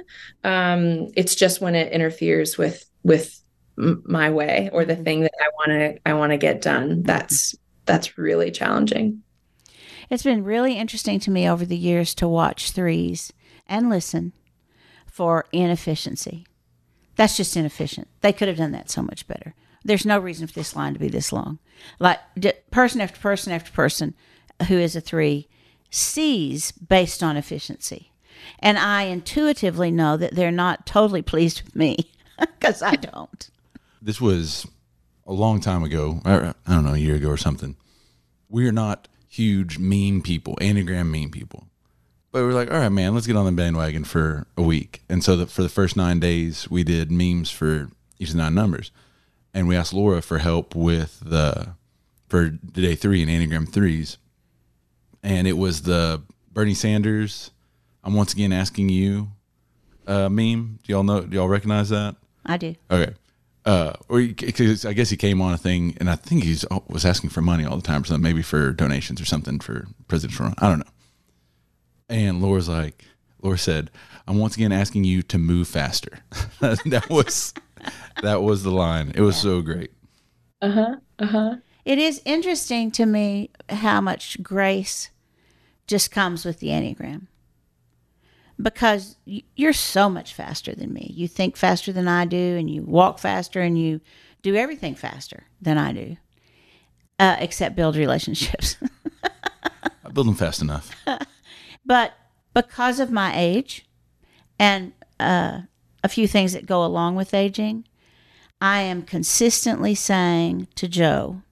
[0.45, 3.42] Um, it's just when it interferes with with
[3.79, 5.05] m- my way or the mm-hmm.
[5.05, 7.55] thing that i want to i want to get done that's
[7.87, 9.23] that's really challenging
[10.11, 13.33] It's been really interesting to me over the years to watch threes
[13.67, 14.35] and listen
[15.07, 16.47] for inefficiency.
[17.17, 18.09] That's just inefficient.
[18.21, 19.55] They could have done that so much better.
[19.85, 21.59] There's no reason for this line to be this long.
[21.99, 24.15] Like d- person after person after person
[24.69, 25.49] who is a three
[25.91, 28.13] sees based on efficiency.
[28.59, 33.51] And I intuitively know that they're not totally pleased with me because I don't.
[34.05, 34.67] This was
[35.27, 36.21] a long time ago.
[36.25, 37.77] or, I don't know, a year ago or something.
[38.49, 41.69] We are not huge meme people, Enneagram meme people.
[42.33, 45.03] But we're like, all right, man, let's get on the bandwagon for a week.
[45.09, 47.89] And so the, for the first nine days, we did memes for
[48.19, 48.91] each of the nine numbers.
[49.55, 51.75] And we asked Laura for help with the,
[52.29, 54.17] for the day three and Enneagram threes.
[55.23, 57.51] And it was the Bernie Sanders,
[58.05, 59.29] I'm once again asking you
[60.07, 60.79] uh, meme.
[60.83, 62.17] Do y'all know, do y'all recognize that?
[62.45, 62.75] I do.
[62.91, 63.15] Okay.
[63.65, 66.83] Uh, or because I guess he came on a thing, and I think he's oh,
[66.89, 70.47] was asking for money all the time, so maybe for donations or something for presidential
[70.47, 70.55] run.
[70.59, 70.93] I don't know.
[72.09, 73.05] And Laura's like,
[73.41, 73.91] Laura said,
[74.27, 76.19] "I'm once again asking you to move faster."
[76.61, 77.55] that was
[78.23, 79.13] that was the line.
[79.15, 79.93] It was so great.
[80.61, 85.11] uh-huh uh-huh It is interesting to me how much grace
[85.87, 87.27] just comes with the Enneagram.
[88.63, 91.13] Because you're so much faster than me.
[91.15, 94.01] You think faster than I do, and you walk faster, and you
[94.43, 96.17] do everything faster than I do,
[97.19, 98.77] uh, except build relationships.
[100.05, 100.95] I build them fast enough.
[101.87, 102.13] but
[102.55, 103.87] because of my age
[104.59, 105.63] and uh,
[106.05, 107.85] a few things that go along with aging,
[108.61, 111.43] I am consistently saying to Joe,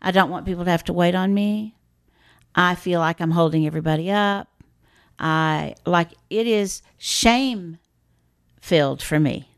[0.00, 1.74] I don't want people to have to wait on me.
[2.54, 4.48] I feel like I'm holding everybody up.
[5.18, 7.78] I like it is shame
[8.60, 9.48] filled for me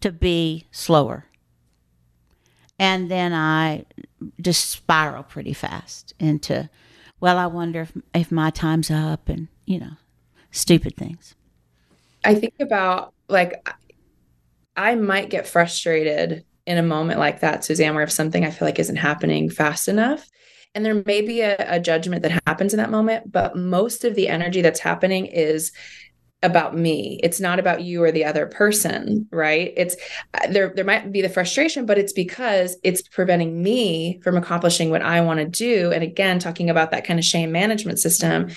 [0.00, 1.26] to be slower.
[2.78, 3.84] And then I
[4.40, 6.68] just spiral pretty fast into,
[7.20, 9.92] well, I wonder if, if my time's up and, you know,
[10.50, 11.34] stupid things.
[12.24, 13.68] I think about like
[14.76, 18.66] I might get frustrated in a moment like that, Suzanne, where if something I feel
[18.66, 20.28] like isn't happening fast enough.
[20.74, 24.14] And there may be a, a judgment that happens in that moment, but most of
[24.14, 25.72] the energy that's happening is
[26.42, 27.20] about me.
[27.22, 29.72] It's not about you or the other person, right?
[29.76, 29.96] It's
[30.34, 34.90] uh, there there might be the frustration, but it's because it's preventing me from accomplishing
[34.90, 35.92] what I want to do.
[35.92, 38.48] And again, talking about that kind of shame management system,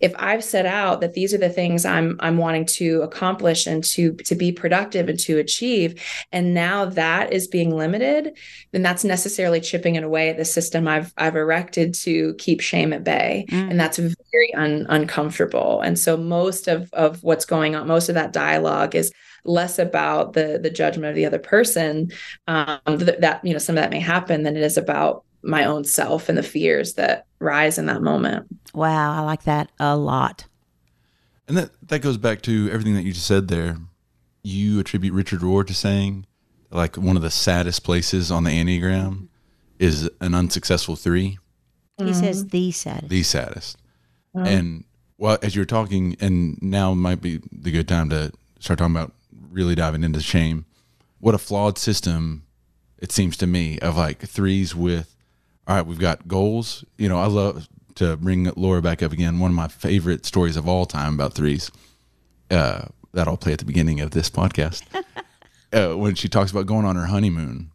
[0.00, 3.84] if I've set out that these are the things I'm I'm wanting to accomplish and
[3.84, 8.36] to to be productive and to achieve, and now that is being limited,
[8.72, 12.92] then that's necessarily chipping it away at the system I've I've erected to keep shame
[12.92, 13.70] at bay, Mm.
[13.70, 15.80] and that's very un, uncomfortable.
[15.80, 19.12] And so most of of what's going on, most of that dialogue is
[19.44, 22.10] less about the the judgment of the other person
[22.46, 25.64] um, th- that you know some of that may happen than it is about my
[25.64, 28.46] own self and the fears that rise in that moment.
[28.74, 30.46] Wow, I like that a lot.
[31.48, 33.76] And that that goes back to everything that you just said there.
[34.42, 36.26] You attribute Richard Rohr to saying
[36.70, 39.28] like one of the saddest places on the Enneagram
[39.78, 41.38] is an unsuccessful three,
[41.98, 42.48] He says mm-hmm.
[42.50, 43.08] the saddest.
[43.08, 43.78] the saddest.
[44.36, 44.46] Mm-hmm.
[44.46, 44.84] And
[45.18, 49.12] well, as you're talking, and now might be the good time to start talking about
[49.50, 50.64] really diving into shame.
[51.18, 52.44] What a flawed system
[52.98, 55.16] it seems to me of like threes with,
[55.70, 56.84] all right, we've got goals.
[56.98, 59.38] You know, I love to bring Laura back up again.
[59.38, 61.70] One of my favorite stories of all time about threes.
[62.50, 64.82] Uh, that I'll play at the beginning of this podcast.
[65.72, 67.70] uh, when she talks about going on her honeymoon,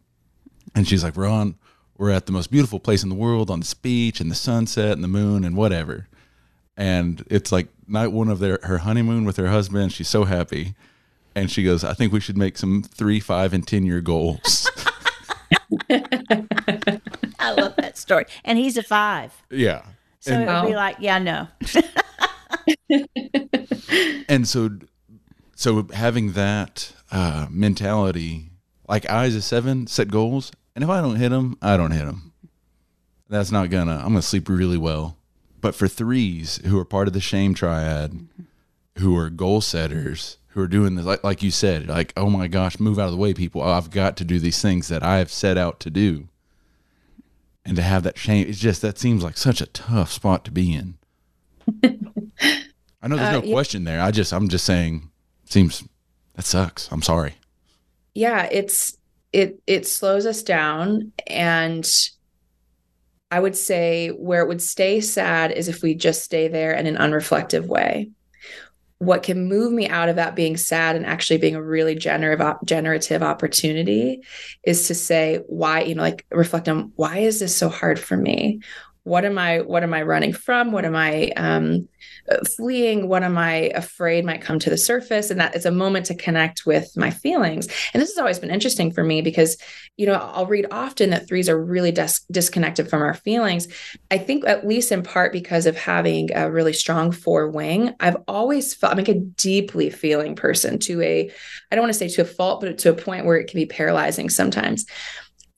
[0.74, 1.54] and she's like, "We're on,
[1.96, 4.92] we're at the most beautiful place in the world on this beach and the sunset
[4.92, 6.06] and the moon and whatever."
[6.76, 9.94] And it's like night one of their her honeymoon with her husband.
[9.94, 10.74] She's so happy,
[11.34, 14.70] and she goes, "I think we should make some three, five, and ten year goals."
[17.46, 18.26] I love that story.
[18.44, 19.32] And he's a five.
[19.50, 19.82] yeah,
[20.20, 21.48] So and, it would be like, yeah, no.
[24.28, 24.70] and so,
[25.54, 28.50] so having that uh, mentality,
[28.88, 31.92] like I as a seven set goals, and if I don't hit them, I don't
[31.92, 32.32] hit them.
[33.28, 33.96] That's not gonna.
[33.96, 35.16] I'm gonna sleep really well.
[35.60, 38.28] But for threes who are part of the shame triad,
[38.98, 42.46] who are goal setters, who are doing this, like, like you said, like, oh my
[42.46, 43.62] gosh, move out of the way, people.
[43.62, 46.28] I've got to do these things that I have set out to do.
[47.66, 50.50] And to have that shame, it's just, that seems like such a tough spot to
[50.50, 50.98] be in.
[51.82, 53.52] I know there's Uh, no yeah.
[53.52, 54.00] question there.
[54.00, 55.10] I just, I'm just saying,
[55.44, 55.82] seems,
[56.34, 56.88] that sucks.
[56.92, 57.34] I'm sorry.
[58.14, 58.96] yeah it's
[59.32, 61.84] it it slows us down and
[63.30, 66.86] i would say where it would stay sad is if we just stay there in
[66.86, 68.08] an unreflective way
[68.98, 72.56] what can move me out of that being sad and actually being a really generative
[72.64, 74.22] generative opportunity
[74.64, 78.16] is to say why you know like reflect on why is this so hard for
[78.16, 78.60] me
[79.06, 80.72] what am i what am i running from?
[80.72, 81.88] What am i um
[82.56, 83.08] fleeing?
[83.08, 85.30] What am i afraid might come to the surface?
[85.30, 87.68] And that is a moment to connect with my feelings.
[87.94, 89.56] And this has always been interesting for me because
[89.96, 93.68] you know i'll read often that threes are really dis- disconnected from our feelings.
[94.10, 98.16] I think at least in part because of having a really strong four wing i've
[98.26, 101.30] always felt i'm like a deeply feeling person to a
[101.70, 103.58] i don't want to say to a fault but to a point where it can
[103.58, 104.84] be paralyzing sometimes.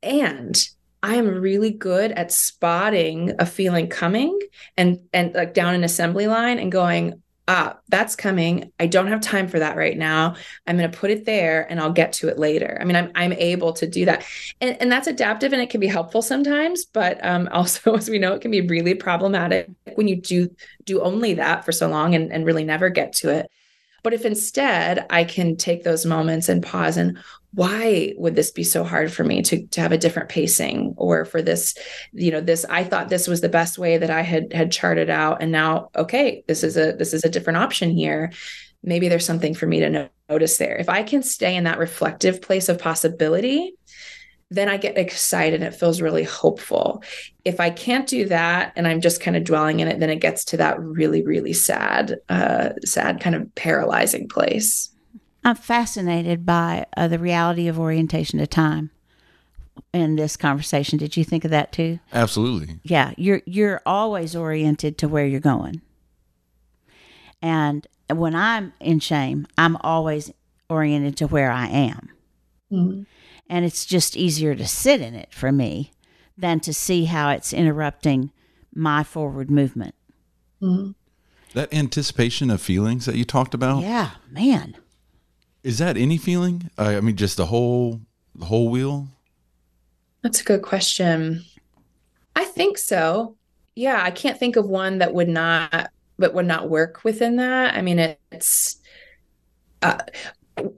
[0.02, 0.54] And
[1.02, 4.38] I am really good at spotting a feeling coming
[4.76, 8.72] and and like down an assembly line and going, ah, that's coming.
[8.78, 10.36] I don't have time for that right now.
[10.66, 12.76] I'm going to put it there and I'll get to it later.
[12.80, 14.24] I mean, I'm I'm able to do that,
[14.60, 18.18] and and that's adaptive and it can be helpful sometimes, but um, also as we
[18.18, 22.14] know, it can be really problematic when you do do only that for so long
[22.14, 23.50] and and really never get to it.
[24.02, 27.18] But if instead I can take those moments and pause and
[27.54, 31.24] why would this be so hard for me to to have a different pacing or
[31.24, 31.74] for this
[32.12, 35.08] you know this I thought this was the best way that I had had charted
[35.08, 38.32] out and now okay this is a this is a different option here.
[38.82, 40.76] Maybe there's something for me to no- notice there.
[40.76, 43.74] If I can stay in that reflective place of possibility
[44.50, 47.02] then I get excited and it feels really hopeful.
[47.44, 50.20] If I can't do that and I'm just kind of dwelling in it, then it
[50.20, 54.90] gets to that really, really sad, uh, sad kind of paralyzing place.
[55.44, 58.90] I'm fascinated by uh, the reality of orientation to time
[59.92, 60.98] in this conversation.
[60.98, 61.98] Did you think of that too?
[62.12, 62.80] Absolutely.
[62.82, 65.80] Yeah, you're you're always oriented to where you're going.
[67.40, 70.32] And when I'm in shame, I'm always
[70.68, 72.08] oriented to where I am.
[72.72, 73.06] Mhm.
[73.48, 75.92] And it's just easier to sit in it for me
[76.36, 78.30] than to see how it's interrupting
[78.74, 79.94] my forward movement.
[80.62, 80.94] Mhm.
[81.54, 84.76] That anticipation of feelings that you talked about, Yeah, man.
[85.64, 86.70] is that any feeling?
[86.76, 88.00] I I mean, just the whole,
[88.34, 89.08] the whole wheel?
[90.22, 91.44] That's a good question.
[92.36, 93.36] I think so.
[93.74, 97.74] Yeah, I can't think of one that would not, but would not work within that.
[97.74, 98.76] I mean, it, it's.
[99.82, 99.98] Uh,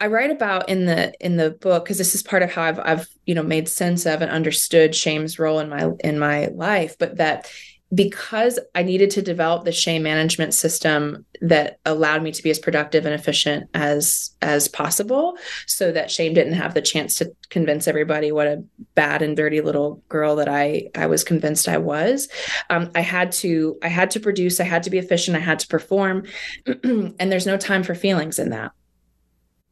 [0.00, 2.80] I write about in the in the book because this is part of how I've
[2.80, 6.96] I've you know made sense of and understood shame's role in my in my life,
[6.98, 7.50] but that
[7.92, 12.58] because I needed to develop the shame management system that allowed me to be as
[12.58, 17.88] productive and efficient as as possible so that shame didn't have the chance to convince
[17.88, 18.62] everybody what a
[18.94, 22.28] bad and dirty little girl that I I was convinced I was.
[22.68, 25.58] Um, I had to I had to produce I had to be efficient I had
[25.60, 26.26] to perform
[26.84, 28.72] and there's no time for feelings in that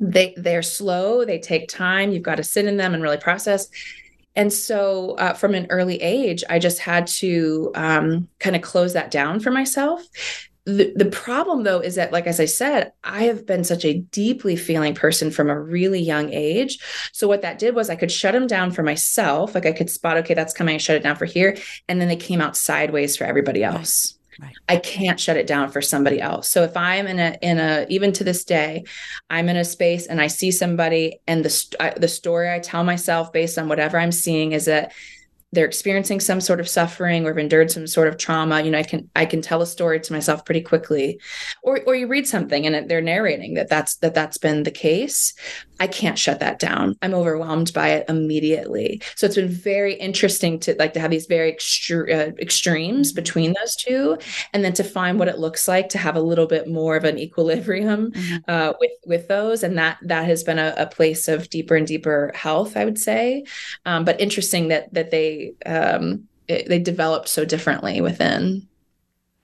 [0.00, 3.68] they they're slow they take time you've got to sit in them and really process.
[4.36, 8.92] And so uh, from an early age i just had to um, kind of close
[8.92, 10.02] that down for myself.
[10.64, 13.94] The, the problem though is that like as i said i have been such a
[13.94, 16.78] deeply feeling person from a really young age.
[17.12, 19.90] So what that did was i could shut them down for myself like i could
[19.90, 21.56] spot okay that's coming i shut it down for here
[21.88, 24.54] and then they came out sideways for everybody else Right.
[24.68, 26.48] I can't shut it down for somebody else.
[26.48, 28.84] So if I'm in a in a even to this day,
[29.28, 32.60] I'm in a space and I see somebody and the st- I, the story I
[32.60, 34.92] tell myself based on whatever I'm seeing is that
[35.52, 38.78] they're experiencing some sort of suffering or have endured some sort of trauma you know
[38.78, 41.20] i can i can tell a story to myself pretty quickly.
[41.62, 45.34] Or or you read something and they're narrating that that's that that's been the case.
[45.80, 46.96] I can't shut that down.
[47.02, 49.00] I'm overwhelmed by it immediately.
[49.14, 53.54] So it's been very interesting to like to have these very extre- uh, extremes between
[53.54, 54.18] those two
[54.52, 57.04] and then to find what it looks like to have a little bit more of
[57.04, 58.36] an equilibrium mm-hmm.
[58.48, 59.62] uh, with with those.
[59.62, 62.98] And that that has been a, a, place of deeper and deeper health i would
[62.98, 63.44] say.
[63.84, 68.66] Um, but interesting that that they um, it, they developed so differently within.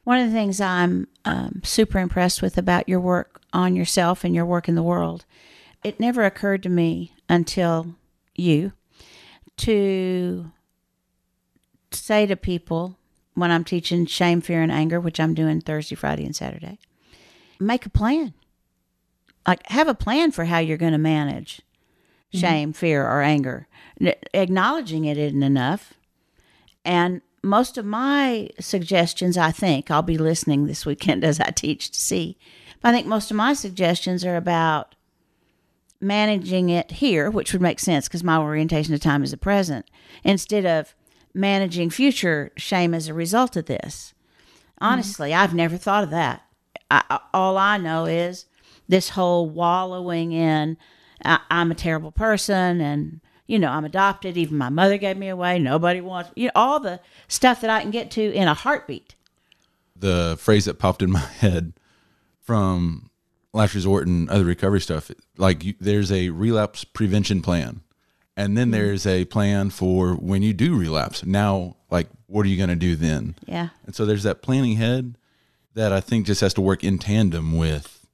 [0.04, 4.34] One of the things I'm um, super impressed with about your work on yourself and
[4.34, 5.24] your work in the world,
[5.82, 7.94] it never occurred to me until
[8.34, 8.72] you
[9.58, 10.50] to
[11.90, 12.98] say to people
[13.34, 16.78] when I'm teaching shame, fear, and anger, which I'm doing Thursday, Friday, and Saturday,
[17.58, 18.34] make a plan.
[19.46, 21.60] Like, have a plan for how you're going to manage
[22.34, 22.40] mm-hmm.
[22.40, 23.66] shame, fear, or anger.
[24.32, 25.94] Acknowledging it isn't enough.
[26.84, 31.90] And most of my suggestions, I think, I'll be listening this weekend as I teach
[31.90, 32.36] to see.
[32.80, 34.94] But I think most of my suggestions are about
[36.00, 39.90] managing it here, which would make sense because my orientation to time is the present,
[40.22, 40.94] instead of
[41.32, 44.14] managing future shame as a result of this.
[44.78, 45.40] Honestly, mm-hmm.
[45.40, 46.42] I've never thought of that.
[46.90, 48.46] I, all I know is
[48.88, 50.76] this whole wallowing in
[51.24, 54.36] I, am a terrible person and you know I'm adopted.
[54.36, 55.58] Even my mother gave me away.
[55.58, 59.14] Nobody wants you know all the stuff that I can get to in a heartbeat.
[59.96, 61.74] The phrase that popped in my head
[62.40, 63.10] from
[63.52, 67.82] last resort and other recovery stuff, like you, there's a relapse prevention plan,
[68.36, 68.72] and then mm-hmm.
[68.72, 71.24] there's a plan for when you do relapse.
[71.24, 73.36] Now, like what are you going to do then?
[73.46, 73.68] Yeah.
[73.86, 75.16] And so there's that planning head
[75.74, 78.06] that I think just has to work in tandem with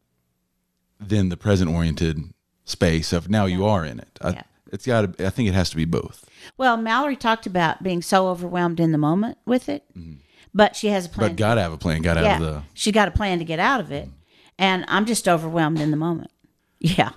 [0.99, 2.33] then the present oriented
[2.71, 3.57] space of now yeah.
[3.57, 4.19] you are in it.
[4.21, 4.43] I, yeah.
[4.73, 5.27] It's got to.
[5.27, 6.29] I think it has to be both.
[6.57, 10.21] Well, Mallory talked about being so overwhelmed in the moment with it, mm-hmm.
[10.55, 11.31] but she has a plan.
[11.31, 12.03] But got to have a plan.
[12.03, 12.63] Got to yeah, have the.
[12.75, 14.15] She got a plan to get out of it, mm-hmm.
[14.59, 16.31] and I'm just overwhelmed in the moment.
[16.83, 17.11] Yeah,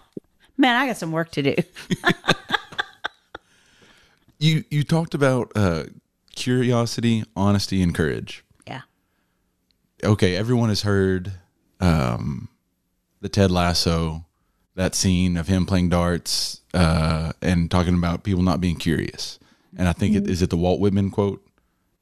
[0.58, 1.56] man, I got some work to do.
[4.40, 5.86] you you talked about uh,
[6.36, 8.44] curiosity, honesty, and courage.
[8.68, 8.82] Yeah.
[10.04, 11.32] Okay, everyone has heard
[11.80, 12.50] um,
[13.22, 14.26] the Ted Lasso
[14.76, 19.40] that scene of him playing darts uh, and talking about people not being curious.
[19.76, 21.44] And I think it is it the Walt Whitman quote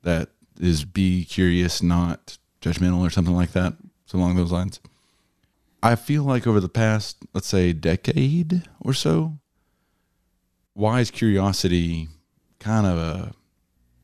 [0.03, 3.73] that is be curious, not judgmental, or something like that,
[4.05, 4.79] so along those lines.
[5.83, 9.39] I feel like over the past, let's say, decade or so,
[10.73, 12.07] why is curiosity
[12.59, 13.33] kind of a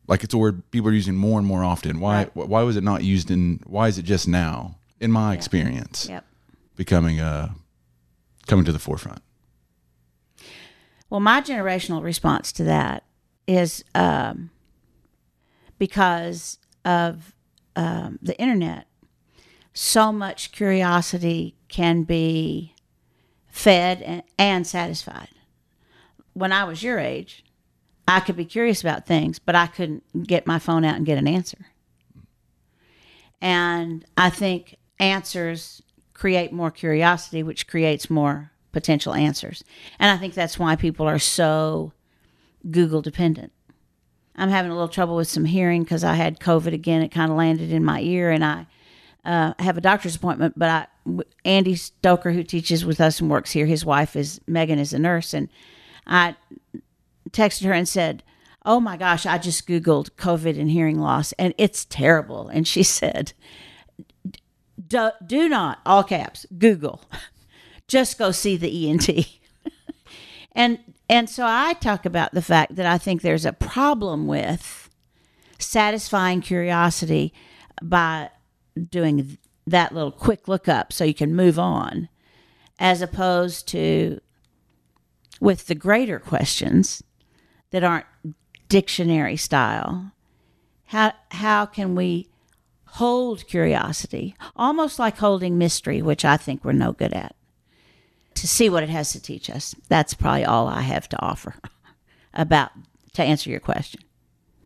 [0.07, 1.99] like it's a word people are using more and more often?
[1.99, 2.35] Why right.
[2.35, 3.61] why was it not used in?
[3.65, 4.77] Why is it just now?
[4.99, 5.37] In my yeah.
[5.37, 6.25] experience, yep.
[6.75, 7.53] becoming a
[8.47, 9.21] coming to the forefront?
[11.09, 13.03] Well, my generational response to that
[13.47, 14.49] is um,
[15.77, 17.33] because of
[17.75, 18.87] um, the internet,
[19.73, 22.73] so much curiosity can be
[23.47, 25.29] fed and, and satisfied.
[26.33, 27.45] When I was your age,
[28.07, 31.17] I could be curious about things, but I couldn't get my phone out and get
[31.17, 31.67] an answer.
[33.41, 35.81] And I think answers
[36.17, 39.63] create more curiosity, which creates more potential answers.
[39.99, 41.93] And I think that's why people are so
[42.69, 43.51] Google dependent.
[44.35, 47.03] I'm having a little trouble with some hearing because I had COVID again.
[47.03, 48.65] It kind of landed in my ear, and I
[49.25, 50.57] uh, have a doctor's appointment.
[50.57, 54.79] But I, Andy Stoker, who teaches with us and works here, his wife is Megan,
[54.79, 55.49] is a nurse, and
[56.05, 56.35] I
[57.31, 58.23] texted her and said,
[58.65, 62.83] "Oh my gosh, I just Googled COVID and hearing loss, and it's terrible." And she
[62.99, 63.33] said,
[64.85, 67.01] do, do not, all caps, Google.
[67.87, 69.09] Just go see the ENT.
[70.51, 74.89] and and so I talk about the fact that I think there's a problem with
[75.57, 77.33] satisfying curiosity
[77.81, 78.29] by
[78.89, 82.09] doing that little quick look up so you can move on
[82.79, 84.19] as opposed to
[85.39, 87.03] with the greater questions
[87.71, 88.05] that aren't
[88.69, 90.11] dictionary style
[90.85, 92.27] how how can we
[92.97, 97.35] hold curiosity, almost like holding mystery, which I think we're no good at,
[98.33, 99.75] to see what it has to teach us.
[99.87, 101.55] That's probably all I have to offer
[102.33, 102.71] about
[103.13, 104.01] to answer your question.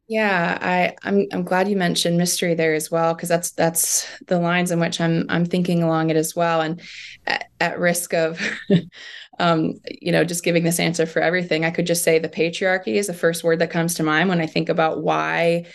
[0.08, 4.40] Yeah, I, I'm I'm glad you mentioned mystery there as well because that's that's the
[4.40, 6.82] lines in which I'm I'm thinking along it as well, and
[7.28, 8.42] at, at risk of,
[9.40, 12.96] um, you know, just giving this answer for everything, I could just say the patriarchy
[12.96, 15.66] is the first word that comes to mind when I think about why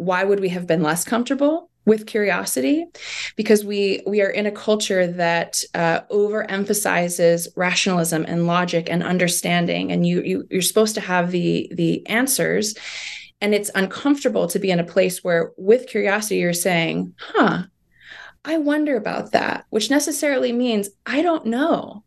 [0.00, 2.86] why would we have been less comfortable with curiosity?
[3.36, 9.92] Because we we are in a culture that uh, overemphasizes rationalism and logic and understanding
[9.92, 12.74] and you, you you're supposed to have the the answers.
[13.42, 17.62] And it's uncomfortable to be in a place where with curiosity you're saying huh
[18.44, 22.04] i wonder about that which necessarily means i don't know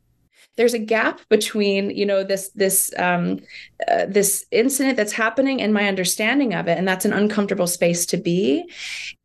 [0.56, 3.40] there's a gap between you know this this um,
[3.88, 8.06] uh, this incident that's happening and my understanding of it and that's an uncomfortable space
[8.06, 8.70] to be.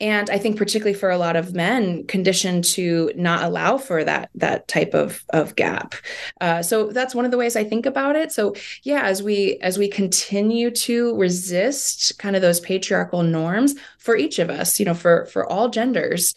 [0.01, 4.31] And i think particularly for a lot of men conditioned to not allow for that
[4.35, 5.95] that type of of gap.
[6.41, 8.33] Uh, so that's one of the ways i think about it.
[8.33, 14.17] So yeah as we as we continue to resist kind of those patriarchal norms for
[14.17, 16.35] each of us you know for for all genders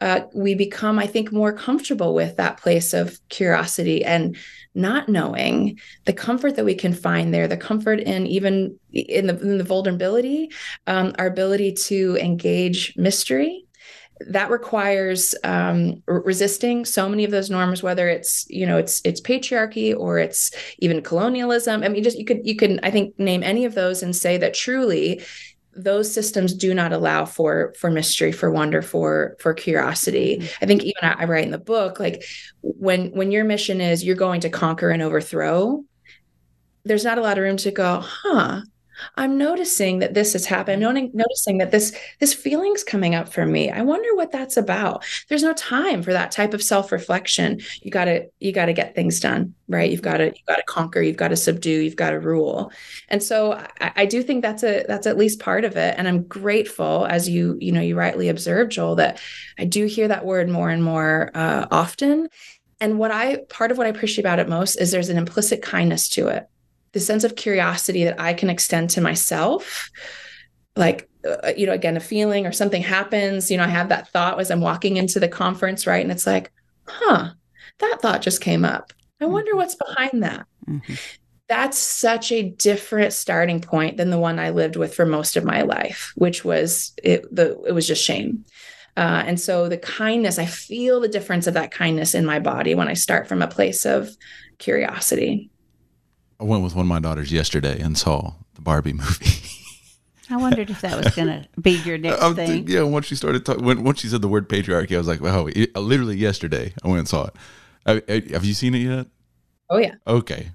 [0.00, 4.36] uh, we become, I think, more comfortable with that place of curiosity and
[4.74, 9.40] not knowing the comfort that we can find there, the comfort in even in the,
[9.40, 10.50] in the vulnerability,
[10.86, 13.66] um, our ability to engage mystery.
[14.28, 19.20] That requires um, resisting so many of those norms whether it's you know it's it's
[19.20, 21.82] patriarchy or it's even colonialism.
[21.82, 24.36] I mean just you could you can i think name any of those and say
[24.38, 25.22] that truly
[25.76, 30.64] those systems do not allow for for mystery for wonder for for curiosity mm-hmm.
[30.64, 32.24] i think even I, I write in the book like
[32.62, 35.84] when when your mission is you're going to conquer and overthrow
[36.84, 38.62] there's not a lot of room to go huh
[39.16, 40.84] I'm noticing that this has happened.
[40.84, 43.70] I'm noticing that this this feeling's coming up for me.
[43.70, 45.04] I wonder what that's about.
[45.28, 47.60] There's no time for that type of self-reflection.
[47.82, 49.90] You got to you got to get things done, right?
[49.90, 52.72] You've got to you got to conquer, you've got to subdue, you've got to rule.
[53.08, 55.94] And so I, I, do think that's a that's at least part of it.
[55.96, 59.20] And I'm grateful, as you you know you rightly observed, Joel, that
[59.58, 62.28] I do hear that word more and more uh, often.
[62.80, 65.62] And what I part of what I appreciate about it most is there's an implicit
[65.62, 66.48] kindness to it
[66.94, 69.90] the sense of curiosity that I can extend to myself.
[70.76, 74.08] Like, uh, you know, again, a feeling or something happens, you know, I have that
[74.08, 76.02] thought as I'm walking into the conference, right?
[76.02, 76.52] And it's like,
[76.86, 77.30] huh,
[77.78, 78.92] that thought just came up.
[79.20, 79.58] I wonder mm-hmm.
[79.58, 80.46] what's behind that.
[80.68, 80.94] Mm-hmm.
[81.48, 85.44] That's such a different starting point than the one I lived with for most of
[85.44, 88.44] my life, which was it, the, it was just shame.
[88.96, 92.74] Uh, and so the kindness, I feel the difference of that kindness in my body
[92.74, 94.10] when I start from a place of
[94.58, 95.50] curiosity.
[96.44, 99.48] I went with one of my daughters yesterday and saw the Barbie movie.
[100.28, 102.68] I wondered if that was going to be your next I, thing.
[102.68, 105.22] Yeah, once she started talking, when, once she said the word patriarchy, I was like,
[105.22, 107.34] "Wow!" It, literally yesterday, I went and saw it.
[107.86, 109.06] Have, have, you seen it yet?
[109.70, 109.94] Oh yeah.
[110.06, 110.50] Okay.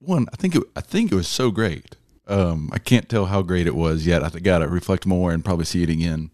[0.00, 1.96] One, I think it, I think it was so great.
[2.26, 4.22] Um, I can't tell how great it was yet.
[4.22, 6.30] I got to reflect more and probably see it again.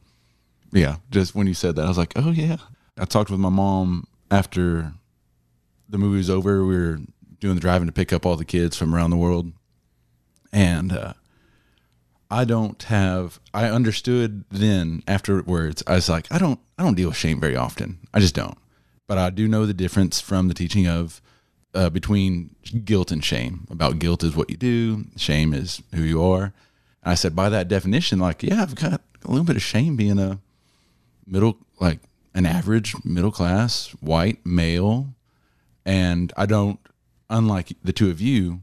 [0.72, 2.57] Yeah, just when you said that, I was like, "Oh yeah."
[2.98, 4.92] I talked with my mom after
[5.88, 6.64] the movie was over.
[6.64, 6.98] We were
[7.41, 9.53] doing the driving to pick up all the kids from around the world,
[10.53, 11.14] and uh,
[12.30, 13.41] I don't have.
[13.53, 15.82] I understood then afterwards.
[15.86, 16.61] I was like, I don't.
[16.78, 17.99] I don't deal with shame very often.
[18.14, 18.57] I just don't.
[19.07, 21.20] But I do know the difference from the teaching of
[21.74, 23.66] uh, between guilt and shame.
[23.70, 25.07] About guilt is what you do.
[25.16, 26.53] Shame is who you are.
[27.03, 29.97] And I said by that definition, like, yeah, I've got a little bit of shame
[29.97, 30.38] being a
[31.26, 32.01] middle, like
[32.34, 35.09] an average middle class white male,
[35.84, 36.78] and I don't
[37.30, 38.60] unlike the two of you,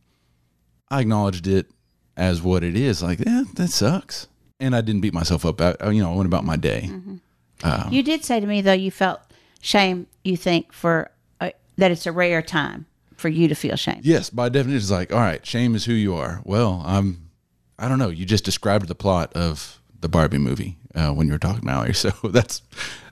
[0.90, 1.72] I acknowledged it
[2.16, 3.02] as what it is.
[3.02, 4.28] Like, yeah, that sucks.
[4.60, 5.62] And I didn't beat myself up.
[5.62, 6.90] I, you know, I went about my day.
[6.92, 7.16] Mm-hmm.
[7.64, 9.22] Um, you did say to me though, you felt
[9.62, 10.08] shame.
[10.24, 11.10] You think for
[11.42, 14.00] uh, that it's a rare time for you to feel shame.
[14.04, 16.42] Yes, by definition, it's like, all right, shame is who you are.
[16.44, 17.30] Well, I'm.
[17.80, 18.10] I don't know.
[18.10, 21.94] You just described the plot of the Barbie movie uh, when you were talking, Mallory.
[21.94, 22.62] So that's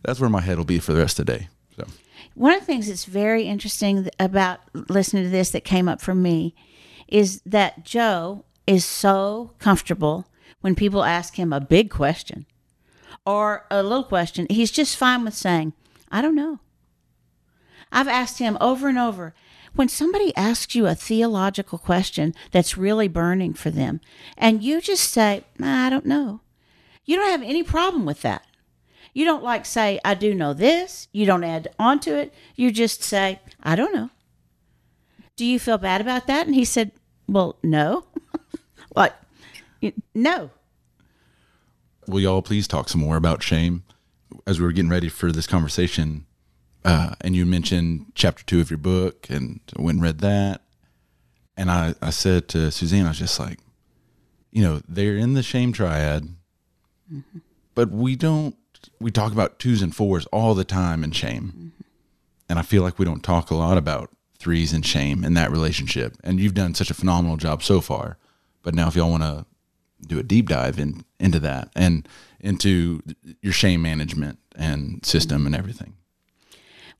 [0.03, 1.47] that's where my head will be for the rest of the day.
[1.75, 1.85] So
[2.35, 4.59] one of the things that's very interesting about
[4.89, 6.53] listening to this that came up for me
[7.07, 10.27] is that Joel is so comfortable
[10.61, 12.45] when people ask him a big question
[13.25, 14.47] or a little question.
[14.49, 15.73] He's just fine with saying,
[16.11, 16.59] I don't know.
[17.91, 19.33] I've asked him over and over
[19.73, 24.01] when somebody asks you a theological question that's really burning for them,
[24.37, 26.41] and you just say, I don't know,
[27.03, 28.45] you don't have any problem with that.
[29.15, 31.07] You don't like say, I do know this.
[31.13, 32.33] You don't add on to it.
[32.57, 34.09] You just say, I don't know.
[35.37, 36.45] Do you feel bad about that?
[36.45, 36.91] And he said,
[37.25, 38.03] Well, no.
[38.89, 39.23] what?
[40.13, 40.51] No.
[42.07, 43.83] Will y'all please talk some more about shame
[44.45, 46.25] as we were getting ready for this conversation?
[46.83, 50.61] Uh, and you mentioned chapter two of your book and went and read that.
[51.55, 53.59] And I, I said to Suzanne, I was just like,
[54.51, 56.35] you know, they're in the shame triad,
[57.11, 57.39] mm-hmm.
[57.75, 58.55] but we don't
[58.99, 61.53] we talk about twos and fours all the time in shame.
[61.55, 61.67] Mm-hmm.
[62.49, 65.51] And I feel like we don't talk a lot about threes and shame in that
[65.51, 66.15] relationship.
[66.23, 68.17] And you've done such a phenomenal job so far.
[68.61, 69.45] But now if y'all want to
[70.05, 72.07] do a deep dive in into that and
[72.39, 73.01] into
[73.41, 75.95] your shame management and system and everything.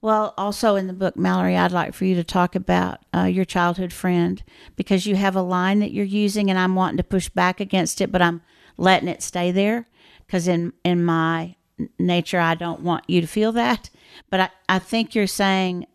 [0.02, 3.46] Well, also in the book, Mallory, I'd like for you to talk about uh, your
[3.46, 4.44] childhood friend
[4.76, 8.02] because you have a line that you're using, and I'm wanting to push back against
[8.02, 8.42] it, but I'm
[8.78, 9.88] letting it stay there
[10.26, 11.56] because in in my
[12.00, 13.90] nature, I don't want you to feel that.
[14.30, 15.88] But I, I think you're saying,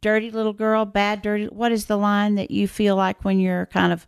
[0.00, 1.46] dirty little girl, bad, dirty.
[1.46, 4.06] What is the line that you feel like when you're kind of.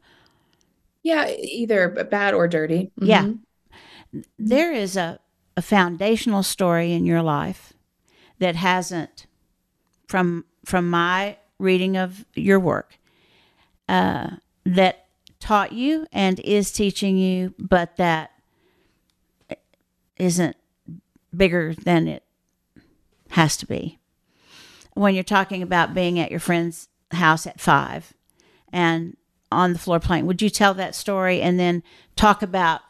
[1.02, 2.90] Yeah, either bad or dirty.
[3.00, 3.06] Mm-hmm.
[3.06, 4.22] Yeah.
[4.38, 5.18] There is a,
[5.56, 7.72] a foundational story in your life
[8.38, 9.26] that hasn't,
[10.06, 12.98] from from my reading of your work,
[13.88, 14.30] uh,
[14.64, 15.06] that
[15.40, 18.30] taught you and is teaching you, but that
[20.16, 20.56] isn't
[21.34, 22.22] bigger than it
[23.30, 23.98] has to be.
[24.94, 28.12] When you're talking about being at your friend's house at five
[28.72, 29.16] and
[29.52, 31.82] on the floor playing, would you tell that story and then
[32.16, 32.80] talk about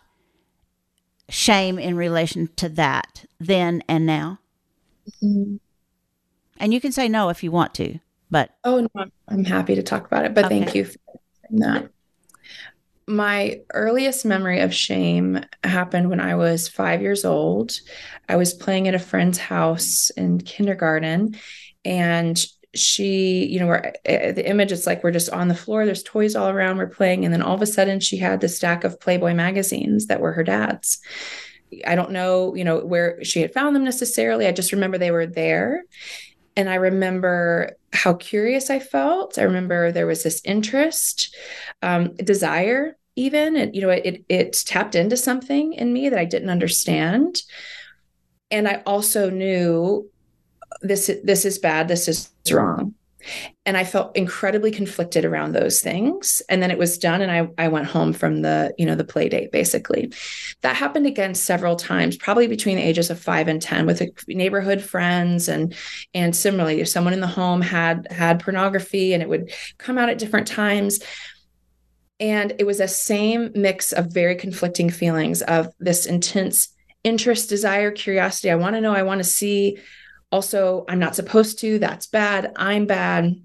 [1.28, 4.38] shame in relation to that then and now?
[5.22, 5.56] Mm-hmm.
[6.58, 7.98] And you can say no if you want to,
[8.30, 8.50] but.
[8.64, 10.60] Oh, no, I'm happy to talk about it, but okay.
[10.60, 10.98] thank you for
[11.50, 11.90] that
[13.08, 17.72] my earliest memory of shame happened when I was five years old.
[18.28, 21.36] I was playing at a friend's house in kindergarten,
[21.84, 22.38] and
[22.74, 26.02] she, you know, we're, uh, the image is like we're just on the floor, there's
[26.02, 27.24] toys all around, we're playing.
[27.24, 30.32] And then all of a sudden, she had the stack of Playboy magazines that were
[30.32, 31.00] her dad's.
[31.86, 34.46] I don't know, you know, where she had found them necessarily.
[34.46, 35.84] I just remember they were there.
[36.58, 39.38] And I remember how curious I felt.
[39.38, 41.34] I remember there was this interest,
[41.82, 46.24] um, desire even and you know it it tapped into something in me that I
[46.24, 47.42] didn't understand
[48.52, 50.08] and I also knew
[50.82, 52.94] this this is bad this is wrong
[53.66, 57.48] and I felt incredibly conflicted around those things and then it was done and I
[57.62, 60.12] I went home from the you know the play date basically
[60.62, 64.82] that happened again several times probably between the ages of 5 and 10 with neighborhood
[64.82, 65.74] friends and
[66.14, 70.08] and similarly if someone in the home had had pornography and it would come out
[70.08, 71.00] at different times
[72.20, 76.74] and it was a same mix of very conflicting feelings of this intense
[77.04, 78.50] interest, desire, curiosity.
[78.50, 79.78] I want to know, I want to see.
[80.30, 81.78] Also, I'm not supposed to.
[81.78, 82.52] That's bad.
[82.56, 83.40] I'm bad.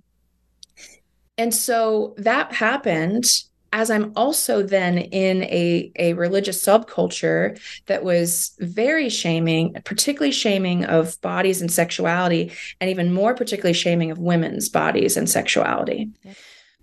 [1.37, 3.25] And so that happened
[3.73, 10.85] as I'm also then in a, a religious subculture that was very shaming, particularly shaming
[10.85, 16.09] of bodies and sexuality, and even more particularly shaming of women's bodies and sexuality.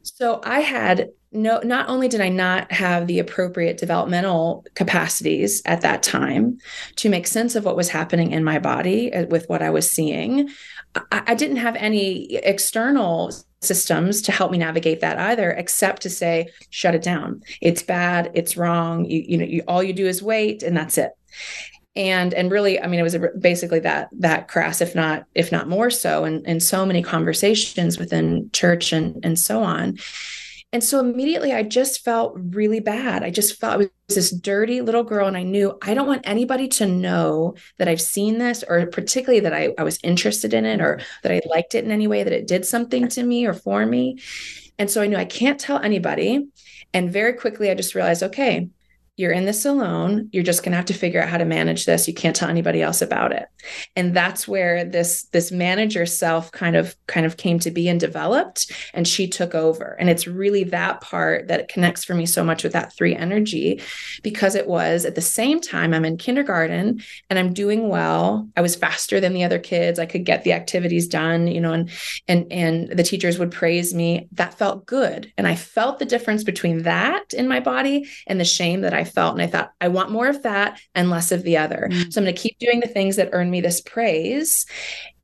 [0.03, 5.81] So I had no not only did i not have the appropriate developmental capacities at
[5.83, 6.59] that time
[6.97, 9.91] to make sense of what was happening in my body uh, with what i was
[9.91, 10.49] seeing
[10.95, 16.11] i, I didn't have any external systems to help me navigate that either except to
[16.11, 17.43] say shut it down.
[17.61, 18.31] It's bad.
[18.35, 19.05] It's wrong.
[19.05, 21.13] You, you know you, all you do is wait and that's it.
[21.97, 25.69] And and really i mean it was basically that that crass if not if not
[25.69, 29.99] more so in, in so many conversations within church and and so on
[30.73, 33.25] and so immediately I just felt really bad.
[33.25, 35.27] I just felt I was this dirty little girl.
[35.27, 39.41] And I knew I don't want anybody to know that I've seen this or particularly
[39.41, 42.23] that I, I was interested in it or that I liked it in any way,
[42.23, 44.21] that it did something to me or for me.
[44.79, 46.49] And so I knew I can't tell anybody.
[46.95, 48.69] And very quickly I just realized, okay,
[49.21, 51.87] you're in this alone you're just going to have to figure out how to manage
[51.87, 52.07] this.
[52.07, 53.47] You can't tell anybody else about it.
[53.97, 58.01] And that's where this this manager self kind of kind of came to be and
[58.01, 59.97] developed and she took over.
[59.99, 63.83] And it's really that part that connects for me so much with that three energy
[64.23, 68.49] because it was at the same time i'm in kindergarten and i'm doing well.
[68.57, 69.99] I was faster than the other kids.
[69.99, 71.91] I could get the activities done you know and
[72.29, 74.29] and and the teachers would praise me.
[74.33, 75.33] That felt good.
[75.37, 79.05] And i felt the difference between that in my body and the shame that i
[79.11, 79.35] felt.
[79.35, 81.89] And I thought, I want more of that and less of the other.
[81.91, 82.11] Mm-hmm.
[82.11, 84.67] So I'm going to keep doing the things that earn me this praise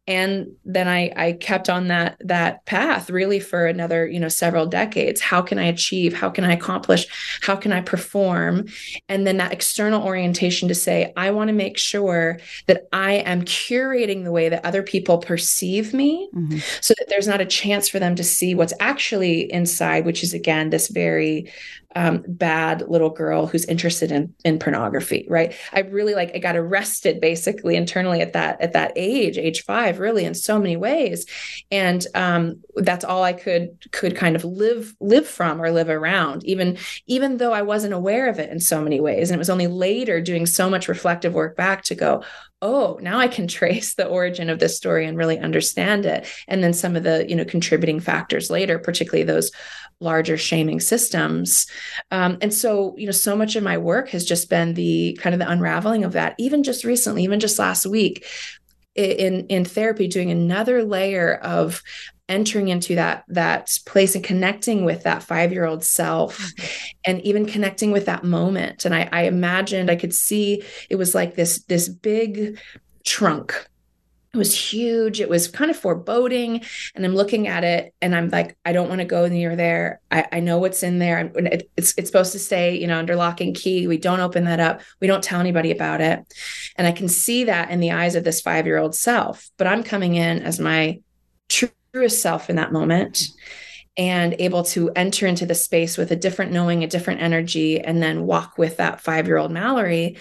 [0.08, 4.66] and then I, I kept on that that path really for another you know several
[4.66, 7.06] decades how can i achieve how can i accomplish
[7.42, 8.66] how can i perform
[9.08, 13.42] and then that external orientation to say i want to make sure that i am
[13.42, 16.58] curating the way that other people perceive me mm-hmm.
[16.80, 20.32] so that there's not a chance for them to see what's actually inside which is
[20.32, 21.50] again this very
[21.96, 25.54] um, bad little girl who's interested in in pornography right?
[25.72, 29.98] I really like i got arrested basically internally at that at that age age five
[29.98, 31.26] really in so many ways.
[31.70, 36.44] And um, that's all i could could kind of live live from or live around
[36.44, 36.76] even
[37.06, 39.30] even though i wasn't aware of it in so many ways.
[39.30, 42.22] And it was only later doing so much reflective work back to go
[42.62, 46.26] oh now i can trace the origin of this story and really understand it.
[46.48, 49.50] And then some of the you know contributing factors later particularly those
[50.00, 51.66] larger shaming systems.
[52.10, 55.34] Um, and so you know so much of my work has just been the kind
[55.34, 56.34] of the unraveling of that.
[56.38, 58.26] Even just recently even just last week
[58.94, 61.82] in in therapy doing another layer of
[62.28, 66.86] entering into that that place and connecting with that five year old self mm-hmm.
[67.04, 68.84] and even connecting with that moment.
[68.84, 72.58] And I, I imagined i could see it was like this this big
[73.04, 73.68] trunk.
[74.34, 75.22] It was huge.
[75.22, 76.62] It was kind of foreboding.
[76.96, 80.00] And i'm looking at it and i'm like i don't want to go near there.
[80.10, 81.30] I, I know what's in there.
[81.36, 83.86] It, it's, it's supposed to stay you know under lock and key.
[83.86, 84.80] We don't open that up.
[85.00, 86.24] We don't tell anybody about it.
[86.74, 89.48] And i can see that in the eyes of this five year old self.
[89.58, 91.00] But i'm coming in as my
[91.48, 93.22] true truest self in that moment
[93.96, 98.02] and able to enter into the space with a different knowing, a different energy, and
[98.02, 100.18] then walk with that five year old Mallory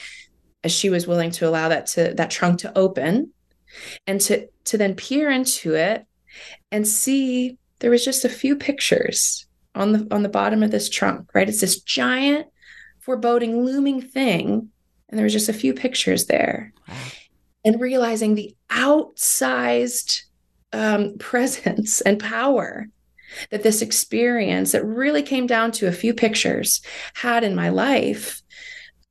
[0.64, 3.34] as she was willing to allow that to that trunk to open
[4.08, 6.06] and to to then peer into it
[6.72, 9.46] and see there was just a few pictures
[9.76, 11.50] on the on the bottom of this trunk right?
[11.50, 12.48] It's this giant
[13.02, 14.70] foreboding looming thing
[15.10, 16.72] and there was just a few pictures there
[17.66, 20.22] and realizing the outsized
[20.76, 22.88] um, presence and power
[23.50, 26.82] that this experience that really came down to a few pictures
[27.16, 28.42] had in my life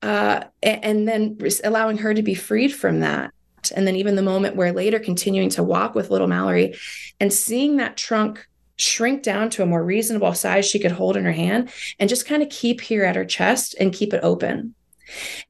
[0.02, 3.32] uh, and then allowing her to be freed from that.
[3.74, 6.74] And then even the moment where later continuing to walk with little mallory
[7.18, 8.46] and seeing that trunk
[8.76, 12.26] shrink down to a more reasonable size she could hold in her hand and just
[12.26, 14.74] kind of keep here at her chest and keep it open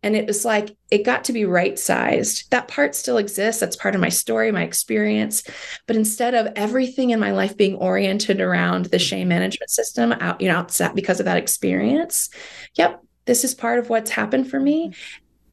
[0.03, 2.51] and it was like, it got to be right sized.
[2.51, 3.61] That part still exists.
[3.61, 5.43] That's part of my story, my experience.
[5.87, 10.41] But instead of everything in my life being oriented around the shame management system out,
[10.41, 12.31] you know, outside because of that experience,
[12.77, 14.93] yep, this is part of what's happened for me.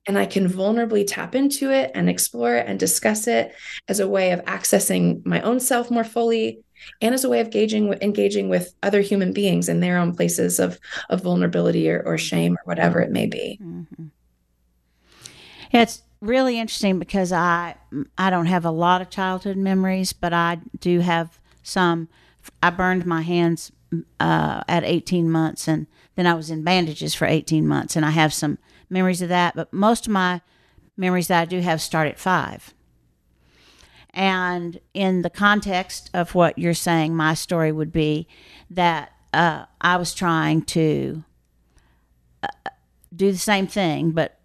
[0.08, 3.54] And I can vulnerably tap into it and explore it and discuss it
[3.88, 6.64] as a way of accessing my own self more fully,
[7.02, 10.60] and as a way of engaging engaging with other human beings in their own places
[10.60, 10.80] of
[11.10, 13.60] of vulnerability or, or shame or whatever it may be.
[13.62, 14.08] Mm-hmm.
[15.72, 17.76] Yeah, it's really interesting because I
[18.18, 22.10] I don't have a lot of childhood memories, but I do have some.
[22.64, 23.72] I burned my hands
[24.20, 28.12] uh, at 18 months, and then I was in bandages for 18 months, and I
[28.12, 28.58] have some
[28.90, 29.56] memories of that.
[29.56, 30.42] But most of my
[30.98, 32.74] memories that I do have start at five.
[34.14, 38.28] And in the context of what you're saying, my story would be
[38.70, 41.24] that uh, I was trying to
[42.44, 42.48] uh,
[43.16, 44.38] do the same thing, but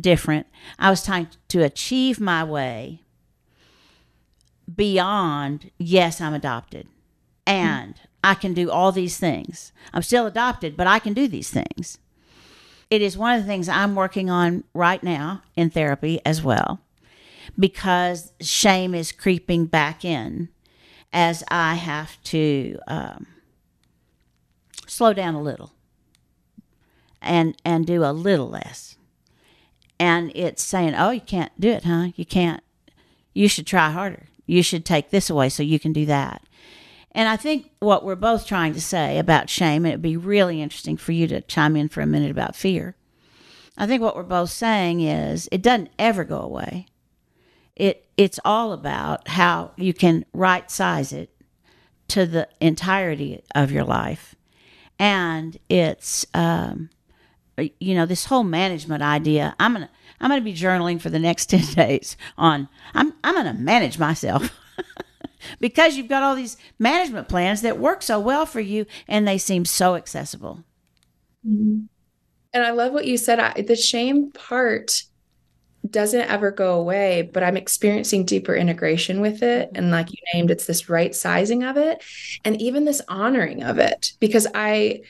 [0.00, 0.46] different.
[0.78, 3.02] I was trying to achieve my way
[4.74, 6.88] beyond, yes, I'm adopted.
[7.46, 8.06] And mm-hmm.
[8.24, 9.72] I can do all these things.
[9.94, 11.98] I'm still adopted, but I can do these things.
[12.90, 16.80] It is one of the things I'm working on right now in therapy as well
[17.60, 20.48] because shame is creeping back in
[21.12, 23.26] as I have to um,
[24.86, 25.72] slow down a little
[27.20, 28.96] and and do a little less.
[29.98, 32.08] And it's saying, "Oh, you can't do it, huh?
[32.16, 32.62] You can't.
[33.34, 34.28] You should try harder.
[34.46, 36.42] You should take this away so you can do that."
[37.12, 40.62] And I think what we're both trying to say about shame, and it'd be really
[40.62, 42.94] interesting for you to chime in for a minute about fear.
[43.76, 46.86] I think what we're both saying is it doesn't ever go away
[47.80, 51.30] it it's all about how you can right size it
[52.08, 54.34] to the entirety of your life.
[54.98, 56.90] And it's um,
[57.78, 61.46] you know this whole management idea i'm gonna i'm gonna be journaling for the next
[61.50, 64.50] 10 days on i'm, I'm gonna manage myself.
[65.58, 69.38] Because you've got all these management plans that work so well for you and they
[69.38, 70.64] seem so accessible.
[71.48, 71.84] Mm-hmm.
[72.52, 73.40] and i love what you said.
[73.40, 75.04] I, the shame part
[75.88, 79.70] doesn't ever go away, but I'm experiencing deeper integration with it.
[79.74, 82.02] And like you named, it's this right sizing of it
[82.44, 85.00] and even this honoring of it because I,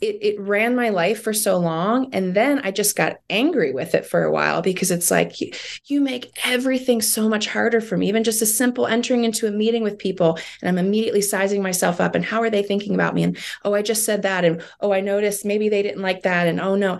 [0.00, 2.12] it, it ran my life for so long.
[2.12, 5.52] And then I just got angry with it for a while because it's like, you,
[5.86, 8.08] you make everything so much harder for me.
[8.08, 12.00] Even just a simple entering into a meeting with people and I'm immediately sizing myself
[12.00, 12.14] up.
[12.14, 13.22] And how are they thinking about me?
[13.22, 14.44] And oh, I just said that.
[14.44, 16.48] And oh, I noticed maybe they didn't like that.
[16.48, 16.98] And oh, no.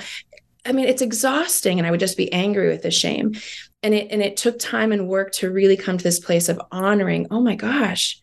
[0.65, 1.79] I mean, it's exhausting.
[1.79, 3.35] And I would just be angry with the shame.
[3.83, 6.61] And it and it took time and work to really come to this place of
[6.73, 8.21] honoring, oh my gosh,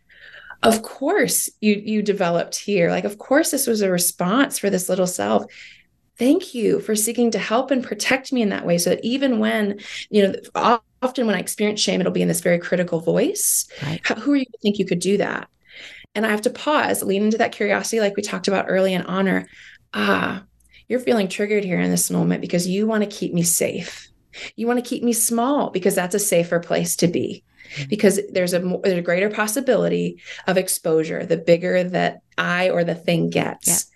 [0.64, 2.90] of course you you developed here.
[2.90, 5.46] Like, of course, this was a response for this little self.
[6.18, 8.78] Thank you for seeking to help and protect me in that way.
[8.78, 9.80] So that even when,
[10.10, 13.68] you know, often when I experience shame, it'll be in this very critical voice.
[13.84, 14.02] Right.
[14.04, 15.48] How, who are you to think you could do that?
[16.14, 19.06] And I have to pause, lean into that curiosity, like we talked about early, and
[19.08, 19.48] honor.
[19.94, 20.44] Ah,
[20.92, 24.10] you're feeling triggered here in this moment because you want to keep me safe.
[24.58, 27.46] You want to keep me small because that's a safer place to be.
[27.76, 27.90] Mm-hmm.
[27.90, 32.94] Because there's a, there's a greater possibility of exposure the bigger that I or the
[32.94, 33.90] thing gets.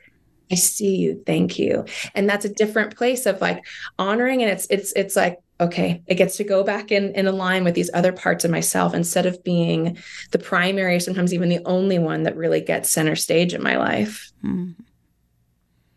[0.50, 1.22] I see you.
[1.26, 1.84] Thank you.
[2.14, 3.66] And that's a different place of like
[4.00, 7.66] honoring and it's it's it's like okay, it gets to go back in in line
[7.66, 9.98] with these other parts of myself instead of being
[10.32, 14.32] the primary, sometimes even the only one that really gets center stage in my life.
[14.46, 14.82] Mm-hmm.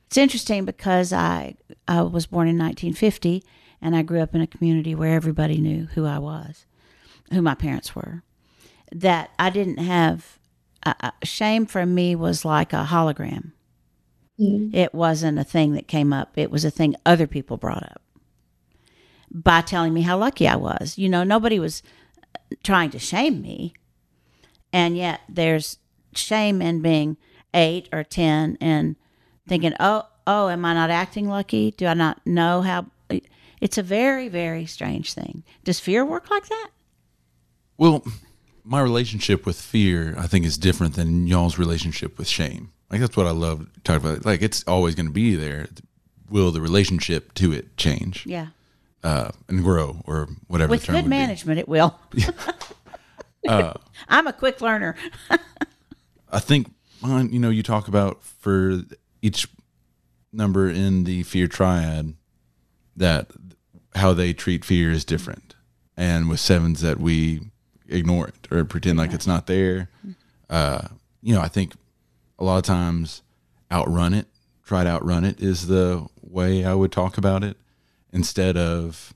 [0.09, 1.57] It's interesting because I
[1.87, 3.45] I was born in 1950
[3.83, 6.65] and I grew up in a community where everybody knew who I was,
[7.31, 8.23] who my parents were.
[8.91, 10.39] That I didn't have
[10.83, 13.53] uh, shame for me was like a hologram.
[14.41, 14.75] Mm-hmm.
[14.75, 16.39] It wasn't a thing that came up.
[16.39, 18.01] It was a thing other people brought up
[19.31, 20.97] by telling me how lucky I was.
[20.97, 21.83] You know, nobody was
[22.63, 23.75] trying to shame me.
[24.73, 25.79] And yet there's
[26.15, 27.19] shame in being
[27.53, 28.97] eight or 10 and
[29.49, 31.73] thinking, oh, oh, am I not acting lucky?
[31.73, 32.87] Do I not know how?
[33.61, 35.43] It's a very, very strange thing.
[35.65, 36.69] Does fear work like that?
[37.77, 38.05] Well,
[38.65, 42.73] my relationship with fear, I think, is different than y'all's relationship with shame.
[42.91, 44.25] Like that's what I love talking about.
[44.25, 45.69] Like it's always going to be there.
[46.31, 48.27] Will the relationship to it change?
[48.27, 48.49] Yeah.
[49.03, 50.71] Uh, and grow or whatever.
[50.71, 51.61] With good management, be.
[51.61, 51.99] it will.
[53.49, 53.75] uh,
[54.09, 54.97] I'm a quick learner.
[56.31, 56.71] I think,
[57.03, 58.83] you know, you talk about for
[59.23, 59.47] each
[60.33, 62.15] number in the fear triad
[62.97, 63.31] that
[63.95, 65.55] how they treat fear is different,
[65.97, 67.41] and with sevens that we
[67.89, 69.89] ignore it or pretend like it's not there.
[70.51, 70.89] Uh,
[71.23, 71.73] you know, I think
[72.39, 73.23] a lot of times
[73.71, 74.27] outrun it,
[74.65, 77.57] try to outrun it is the way I would talk about it
[78.13, 79.15] instead of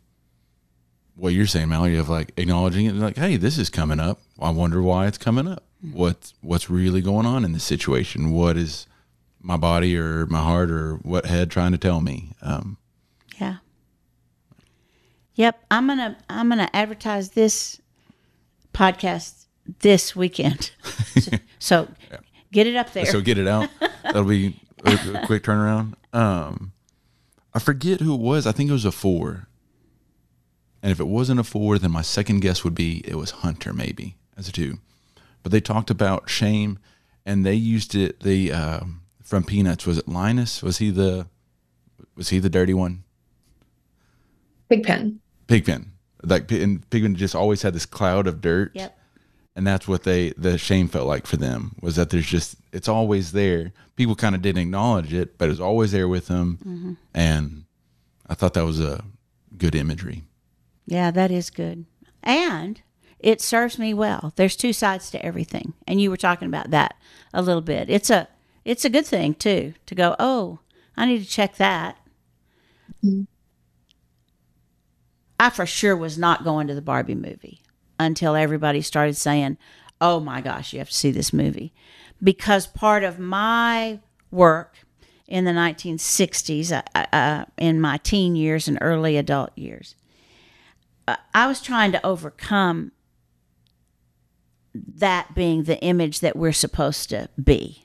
[1.15, 4.21] what you're saying, Mallory, of like acknowledging it, like, hey, this is coming up.
[4.41, 5.65] I wonder why it's coming up.
[5.85, 5.99] Mm-hmm.
[5.99, 8.33] What's what's really going on in this situation?
[8.33, 8.87] What is
[9.43, 12.31] my body or my heart or what head trying to tell me?
[12.41, 12.79] Um,
[13.41, 13.57] yeah.
[15.35, 17.81] Yep, I'm gonna I'm gonna advertise this
[18.75, 19.47] podcast
[19.81, 20.73] this weekend.
[21.19, 22.19] so, so yeah.
[22.53, 23.07] get it up there.
[23.07, 23.69] So get it out.
[24.03, 25.95] That'll be a, quick turnaround.
[26.13, 26.73] Um,
[27.55, 28.47] I forget who it was.
[28.47, 29.49] I think it was a four.
[30.83, 33.73] And if it wasn't a four, then my second guess would be it was Hunter,
[33.73, 34.79] maybe as a two.
[35.43, 36.79] But they talked about shame,
[37.25, 38.21] and they used it.
[38.21, 38.81] The uh,
[39.33, 40.63] from Peanuts was it Linus?
[40.63, 41.27] Was he the
[42.15, 43.03] was he the dirty one?
[44.69, 45.21] Pigpen.
[45.47, 45.93] Pigpen.
[46.23, 48.73] Like and Pigpen just always had this cloud of dirt.
[48.75, 48.95] Yep.
[49.57, 52.89] And that's what they the shame felt like for them was that there's just it's
[52.89, 53.73] always there.
[53.97, 56.59] People kind of didn't acknowledge it, but it was always there with them.
[56.59, 56.93] Mm-hmm.
[57.15, 57.65] And
[58.27, 59.03] I thought that was a
[59.57, 60.25] good imagery.
[60.85, 61.87] Yeah, that is good.
[62.23, 62.83] And
[63.19, 64.35] it serves me well.
[64.37, 65.73] There's two sides to everything.
[65.89, 66.97] And you were talking about that
[67.33, 67.89] a little bit.
[67.89, 68.29] It's a
[68.65, 70.61] it's a good thing too to go, "Oh,
[70.97, 71.97] I need to check that."
[73.05, 73.23] Mm-hmm.
[75.41, 77.61] I for sure was not going to the Barbie movie
[77.99, 79.59] until everybody started saying,
[80.01, 81.73] "Oh my gosh, you have to see this movie."
[82.23, 83.99] Because part of my
[84.31, 84.79] work
[85.27, 89.97] in the 1960s, uh, uh, uh, in my teen years and early adult years,
[91.09, 92.93] uh, I was trying to overcome
[94.75, 97.82] that being the image that we're supposed to be.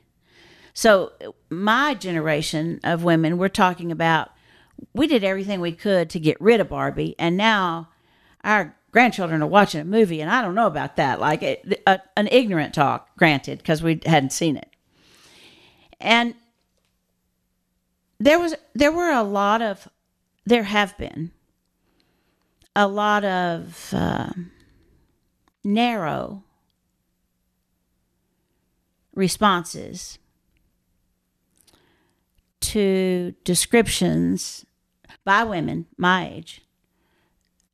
[0.77, 1.13] So,
[1.49, 4.29] my generation of women, we're talking about
[4.93, 7.89] we did everything we could to get rid of Barbie, and now
[8.43, 11.19] our grandchildren are watching a movie, and I don't know about that.
[11.19, 14.69] Like a, an ignorant talk, granted, because we hadn't seen it.
[15.99, 16.35] And
[18.19, 19.89] there was there were a lot of
[20.45, 21.31] there have been
[22.75, 24.29] a lot of uh,
[25.63, 26.43] narrow
[29.15, 30.19] responses
[32.67, 34.65] to descriptions
[35.23, 36.61] by women my age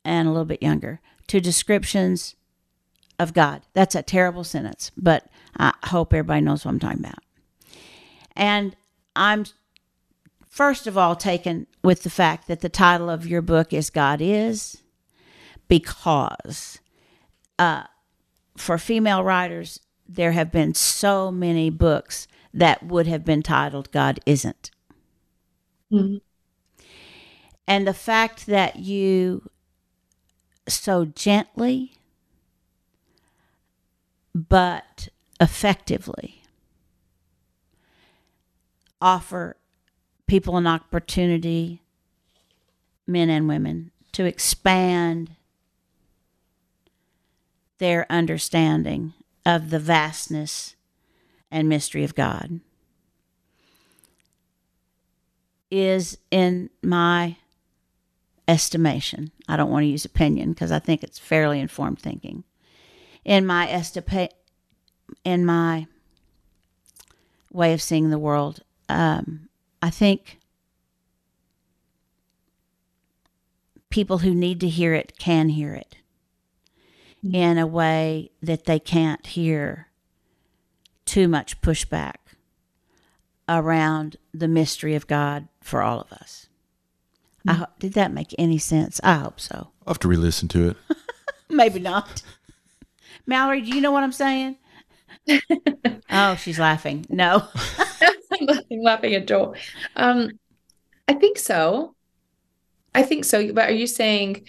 [0.05, 2.35] and a little bit younger to descriptions
[3.19, 3.61] of God.
[3.73, 5.27] That's a terrible sentence, but
[5.57, 7.19] I hope everybody knows what I'm talking about.
[8.35, 8.75] And
[9.15, 9.45] I'm
[10.49, 14.21] first of all taken with the fact that the title of your book is God
[14.21, 14.83] Is,
[15.67, 16.79] because
[17.57, 17.83] uh,
[18.55, 24.19] for female writers, there have been so many books that would have been titled God
[24.25, 24.69] Isn't.
[25.93, 26.17] Mm-hmm.
[27.67, 29.49] And the fact that you
[30.67, 31.93] so gently
[34.33, 36.41] but effectively
[39.01, 39.57] offer
[40.27, 41.81] people an opportunity,
[43.05, 45.35] men and women, to expand
[47.79, 49.13] their understanding
[49.45, 50.75] of the vastness
[51.51, 52.61] and mystery of God
[55.73, 57.35] is, in my
[58.47, 62.43] estimation, I don't want to use opinion because I think it's fairly informed thinking.
[63.25, 64.29] In my estipa-
[65.23, 65.87] in my
[67.51, 69.49] way of seeing the world, um,
[69.81, 70.39] I think
[73.89, 75.95] people who need to hear it can hear it
[77.31, 79.87] in a way that they can't hear
[81.05, 82.15] too much pushback
[83.47, 86.47] around the mystery of God for all of us.
[87.47, 89.01] I ho- did that make any sense?
[89.03, 89.69] I hope so.
[89.85, 90.77] I'll have to re-listen to it.
[91.49, 92.21] Maybe not.
[93.25, 94.57] Mallory, do you know what I'm saying?
[96.09, 97.05] oh, she's laughing.
[97.09, 97.47] No.
[98.31, 99.55] I'm laughing, laughing at Joel.
[99.95, 100.31] Um,
[101.07, 101.95] I think so.
[102.95, 103.53] I think so.
[103.53, 104.47] But are you saying,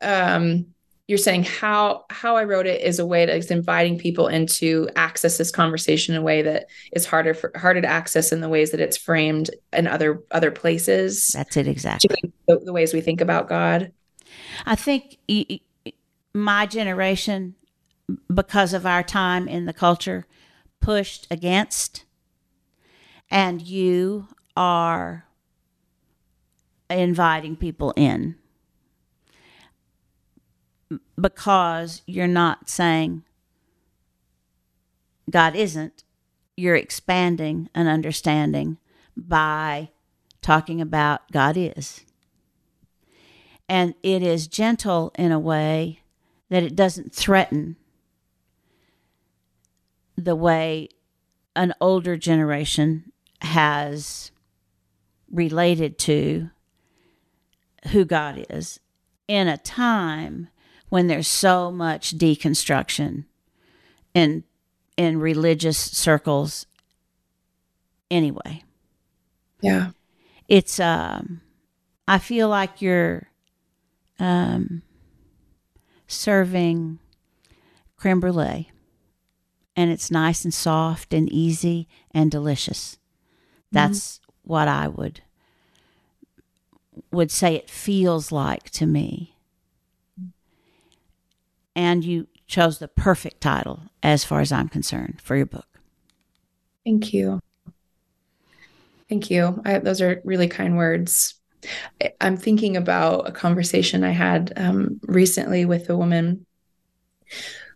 [0.00, 0.71] um,
[1.12, 5.36] you're saying how how I wrote it is a way is inviting people into access
[5.36, 8.70] this conversation in a way that is harder for harder to access in the ways
[8.70, 11.28] that it's framed in other other places.
[11.34, 12.32] That's it exactly.
[12.48, 13.92] The, the ways we think about God.
[14.64, 15.18] I think
[16.32, 17.56] my generation,
[18.32, 20.26] because of our time in the culture,
[20.80, 22.06] pushed against,
[23.30, 25.26] and you are
[26.88, 28.36] inviting people in
[31.20, 33.24] because you're not saying
[35.30, 36.04] God isn't,
[36.56, 38.78] you're expanding an understanding
[39.16, 39.90] by
[40.40, 42.04] talking about God is.
[43.68, 46.00] And it is gentle in a way
[46.50, 47.76] that it doesn't threaten
[50.16, 50.88] the way
[51.56, 54.30] an older generation has
[55.30, 56.50] related to
[57.88, 58.78] who God is
[59.26, 60.48] in a time
[60.92, 63.24] when there's so much deconstruction
[64.12, 64.44] in
[64.98, 66.66] in religious circles
[68.10, 68.62] anyway.
[69.62, 69.92] Yeah.
[70.48, 71.40] it's um
[72.06, 73.28] i feel like you're
[74.18, 74.82] um
[76.06, 76.98] serving
[77.96, 78.70] creme brulee
[79.74, 82.98] and it's nice and soft and easy and delicious.
[83.70, 85.22] That's what i would
[87.10, 89.31] would say it feels like to me
[91.74, 95.72] and you chose the perfect title as far as i'm concerned for your book
[96.84, 97.40] Thank you.
[99.08, 99.60] Thank you.
[99.64, 101.34] I, those are really kind words.
[102.20, 106.44] I'm thinking about a conversation I had um, recently with a woman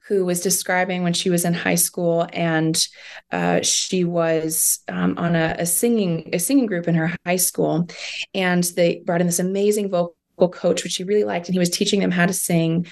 [0.08, 2.86] who was describing when she was in high school and
[3.32, 7.88] uh, she was um, on a, a singing a singing group in her high school,
[8.34, 11.70] and they brought in this amazing vocal coach, which she really liked, and he was
[11.70, 12.86] teaching them how to sing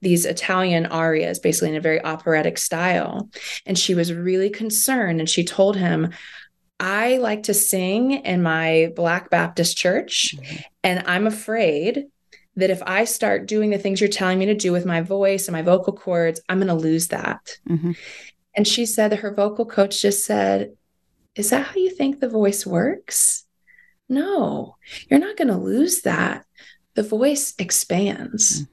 [0.00, 3.28] these Italian arias, basically in a very operatic style.
[3.66, 6.12] And she was really concerned, and she told him,
[6.78, 10.34] I like to sing in my Black Baptist church,
[10.82, 12.06] and I'm afraid
[12.56, 15.46] that if I start doing the things you're telling me to do with my voice
[15.46, 17.58] and my vocal cords, I'm going to lose that.
[17.68, 17.96] Mhm.
[18.56, 20.72] And she said that her vocal coach just said,
[21.36, 23.44] Is that how you think the voice works?
[24.08, 24.76] No,
[25.08, 26.44] you're not going to lose that.
[26.94, 28.66] The voice expands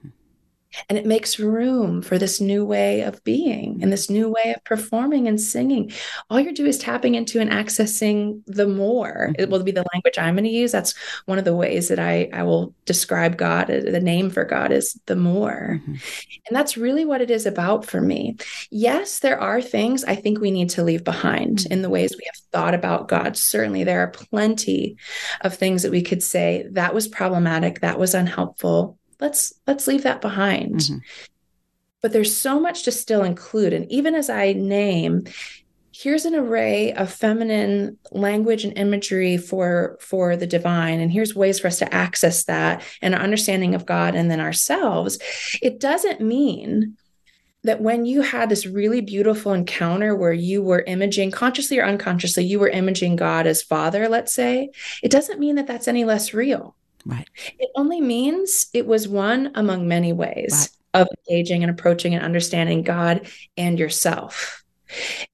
[0.89, 4.63] and it makes room for this new way of being and this new way of
[4.63, 5.91] performing and singing.
[6.30, 9.34] All you're doing is tapping into and accessing the more.
[9.38, 9.51] It mm-hmm.
[9.51, 10.71] will be the language I'm going to use.
[10.71, 10.93] That's
[11.25, 13.69] one of the ways that I, I will describe God.
[13.69, 15.80] uh, The name for God is the more.
[15.82, 15.95] Mm-hmm.
[16.47, 18.38] And that's really what it is about for me.
[18.71, 21.73] Yes, there are things I think we need to leave behind mm-hmm.
[21.73, 23.38] in the ways we have thought about God.
[23.38, 24.97] Certainly, there are plenty
[25.41, 28.96] of things that we could say that was problematic, that was unhelpful.
[29.20, 30.76] Let's let's leave that behind.
[30.76, 31.01] Mhm.
[32.01, 33.74] But there's so much to still include.
[33.74, 35.26] And even as I name,
[35.91, 41.59] here's an array of feminine language and imagery for for the divine and here's ways
[41.59, 45.18] for us to access that and our understanding of god and then ourselves
[45.61, 46.95] it doesn't mean
[47.63, 52.45] that when you had this really beautiful encounter where you were imaging consciously or unconsciously
[52.45, 54.70] you were imaging god as father let's say
[55.01, 57.27] it doesn't mean that that's any less real right
[57.59, 62.81] it only means it was one among many ways of engaging and approaching and understanding
[62.81, 64.63] God and yourself.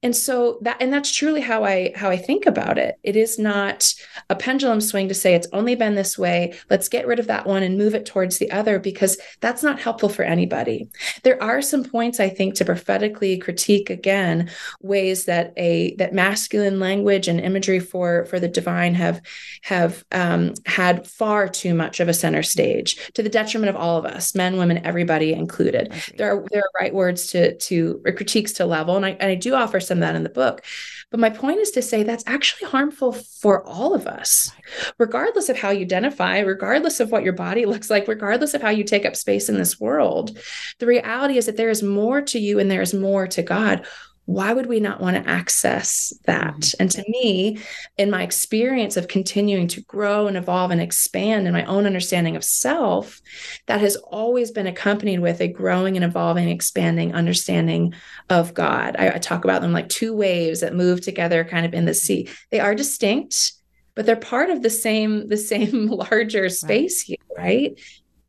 [0.01, 2.95] And so that and that's truly how I how I think about it.
[3.04, 3.93] It is not
[4.30, 6.54] a pendulum swing to say it's only been this way.
[6.70, 9.80] Let's get rid of that one and move it towards the other because that's not
[9.80, 10.89] helpful for anybody.
[11.24, 14.49] There are some points I think to prophetically critique again
[14.82, 19.22] ways that a that masculine language and imagery for for the divine have
[19.64, 23.97] have um, had far too much of a center stage to the detriment of all
[23.97, 25.93] of us, men, women, everybody included.
[26.18, 29.32] There are there are right words to to or critiques to level, and I and
[29.32, 30.64] I do offer some of that in the book.
[31.12, 34.52] But my point is to say that's actually harmful for all of us,
[34.98, 38.70] regardless of how you identify, regardless of what your body looks like, regardless of how
[38.70, 40.38] you take up space in this world.
[40.80, 43.86] The reality is that there is more to you and there is more to God.
[44.26, 46.56] Why would we not want to access that?
[46.56, 46.82] Mm-hmm.
[46.82, 47.60] And to me,
[47.98, 52.36] in my experience of continuing to grow and evolve and expand in my own understanding
[52.36, 53.22] of self,
[53.66, 57.94] that has always been accompanied with a growing and evolving, expanding understanding
[58.30, 58.96] of God.
[58.98, 61.94] I, I talk about them like two waves that move together kind of in the
[61.94, 62.30] sea.
[62.50, 63.54] They are distinct,
[63.96, 67.20] but they're part of the same the same larger space right.
[67.20, 67.80] here, right?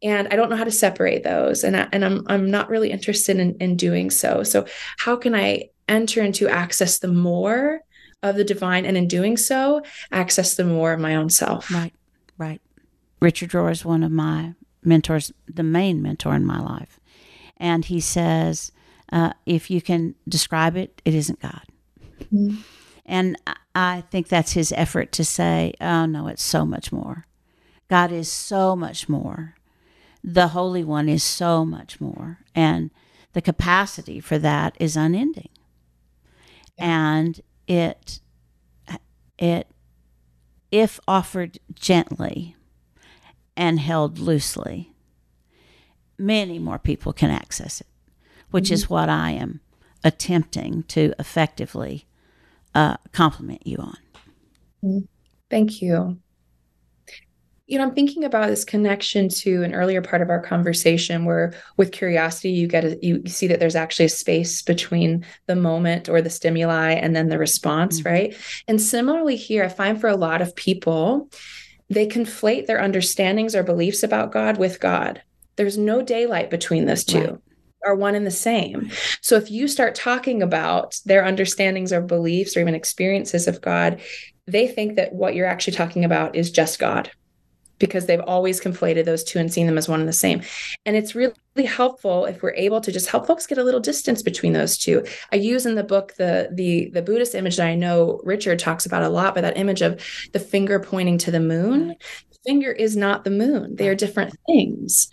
[0.04, 2.90] And I don't know how to separate those, and I, and I'm I'm not really
[2.90, 4.42] interested in in doing so.
[4.42, 4.66] So
[4.98, 7.80] how can I enter into access the more
[8.22, 9.82] of the divine, and in doing so,
[10.12, 11.70] access the more of my own self?
[11.72, 11.94] Right,
[12.38, 12.60] right.
[13.20, 17.00] Richard Rohr is one of my mentors, the main mentor in my life,
[17.56, 18.70] and he says,
[19.10, 21.62] uh, if you can describe it, it isn't God.
[22.20, 22.56] Mm-hmm.
[23.06, 23.36] And
[23.74, 27.26] I think that's his effort to say, oh no, it's so much more.
[27.88, 29.56] God is so much more
[30.24, 32.38] the Holy One is so much more.
[32.54, 32.90] And
[33.34, 35.50] the capacity for that is unending.
[36.78, 38.20] And it,
[39.38, 39.68] it,
[40.70, 42.56] if offered gently
[43.54, 44.92] and held loosely,
[46.18, 47.86] many more people can access it,
[48.50, 48.74] which mm-hmm.
[48.74, 49.60] is what I am
[50.02, 52.06] attempting to effectively
[52.74, 53.98] uh, compliment you on.
[54.82, 54.98] Mm-hmm.
[55.50, 56.18] Thank you
[57.66, 61.54] you know i'm thinking about this connection to an earlier part of our conversation where
[61.76, 66.08] with curiosity you get a, you see that there's actually a space between the moment
[66.08, 68.08] or the stimuli and then the response mm-hmm.
[68.08, 68.36] right?
[68.68, 71.28] And similarly here i find for a lot of people
[71.90, 75.22] they conflate their understandings or beliefs about god with god.
[75.56, 77.20] There's no daylight between those two.
[77.20, 77.38] Right.
[77.86, 78.90] are one and the same.
[79.20, 84.00] So if you start talking about their understandings or beliefs or even experiences of god
[84.46, 87.10] they think that what you're actually talking about is just god
[87.78, 90.42] because they've always conflated those two and seen them as one and the same.
[90.86, 91.34] And it's really
[91.66, 95.04] helpful if we're able to just help folks get a little distance between those two.
[95.32, 98.86] I use in the book the the the Buddhist image that I know Richard talks
[98.86, 100.02] about a lot, but that image of
[100.32, 101.88] the finger pointing to the moon.
[102.30, 103.76] The finger is not the moon.
[103.76, 105.08] They are different things.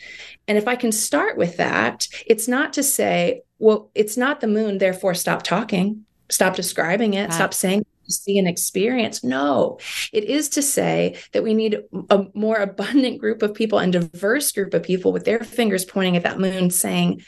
[0.47, 4.47] And if I can start with that, it's not to say, well, it's not the
[4.47, 7.33] moon, therefore stop talking stop describing it, right.
[7.33, 9.23] stop saying see and experience.
[9.23, 9.79] No,
[10.13, 14.51] it is to say that we need a more abundant group of people and diverse
[14.51, 17.21] group of people with their fingers pointing at that moon saying,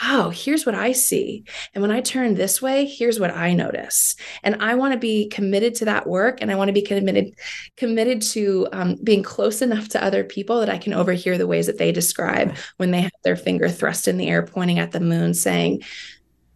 [0.00, 1.42] Oh, here's what I see.
[1.74, 4.14] And when I turn this way, here's what I notice.
[4.44, 6.38] And I want to be committed to that work.
[6.40, 7.34] And I want to be committed,
[7.76, 11.66] committed to um, being close enough to other people that I can overhear the ways
[11.66, 15.00] that they describe when they have their finger thrust in the air, pointing at the
[15.00, 15.82] moon, saying,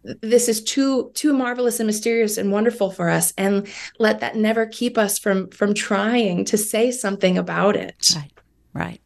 [0.03, 3.67] this is too too marvelous and mysterious and wonderful for us and
[3.99, 8.11] let that never keep us from from trying to say something about it.
[8.15, 8.31] Right
[8.73, 9.01] right.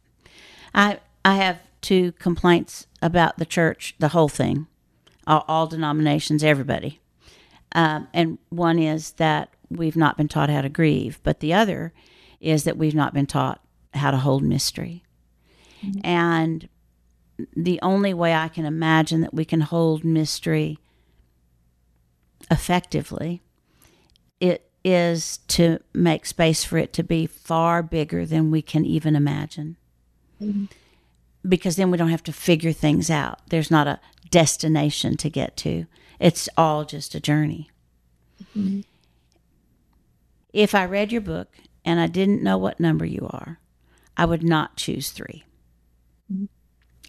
[0.74, 4.66] I i have two complaints about the church the whole thing
[5.26, 7.00] all, all denominations everybody.
[7.72, 11.92] Um, and one is that we've not been taught how to grieve but the other
[12.40, 13.62] is that we've not been taught
[13.94, 15.04] how to hold mystery.
[15.82, 16.00] Mm-hmm.
[16.02, 16.68] and
[17.56, 20.78] the only way I can imagine that we can hold mystery
[22.50, 23.42] effectively,
[24.40, 29.16] it is to make space for it to be far bigger than we can even
[29.16, 29.76] imagine.
[30.40, 30.66] Mm-hmm.
[31.48, 33.40] Because then we don't have to figure things out.
[33.48, 35.86] There's not a destination to get to,
[36.18, 37.70] it's all just a journey.
[38.56, 38.80] Mm-hmm.
[40.52, 41.48] If I read your book
[41.84, 43.60] and I didn't know what number you are,
[44.16, 45.44] I would not choose 3
[46.32, 46.44] mm-hmm.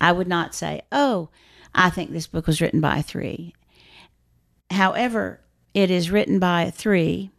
[0.01, 1.29] I would not say, oh,
[1.73, 3.53] I think this book was written by three.
[4.71, 5.41] However,
[5.73, 7.31] it is written by three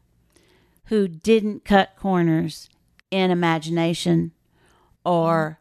[0.87, 2.69] who didn't cut corners
[3.11, 4.33] in imagination
[5.05, 5.61] or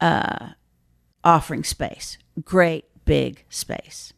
[0.00, 0.50] uh,
[1.22, 2.18] offering space.
[2.44, 4.12] Great big space.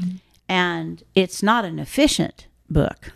[0.00, 0.16] Mm-hmm.
[0.48, 3.12] And it's not an efficient book.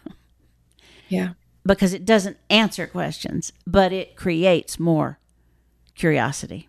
[1.08, 1.30] Yeah.
[1.64, 5.18] Because it doesn't answer questions, but it creates more
[5.94, 6.68] curiosity.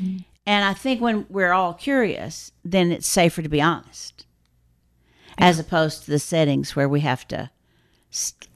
[0.00, 0.18] Mm-hmm.
[0.46, 4.25] And I think when we're all curious, then it's safer to be honest
[5.38, 7.50] as opposed to the settings where we have to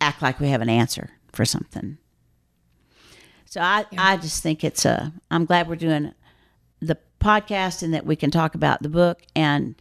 [0.01, 1.99] act like we have an answer for something.
[3.45, 4.03] So I, yeah.
[4.03, 6.15] I just think it's a, I'm glad we're doing
[6.81, 9.75] the podcast and that we can talk about the book and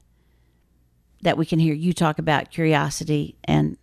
[1.21, 3.77] that we can hear you talk about curiosity and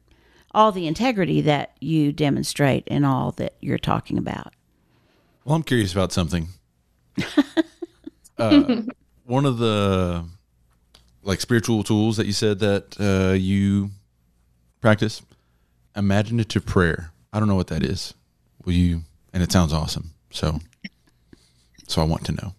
[0.53, 4.55] all the integrity that you demonstrate in all that you're talking about.
[5.45, 6.49] Well, I'm curious about something.
[8.39, 8.83] uh,
[9.25, 10.25] one of the
[11.27, 13.91] like spiritual tools that you said that uh, you
[14.81, 15.23] practice,
[15.95, 17.11] imaginative prayer.
[17.33, 18.15] I don't know what that is.
[18.65, 19.03] Will you?
[19.33, 20.13] And it sounds awesome.
[20.31, 20.61] So,
[21.89, 22.55] so I want to know.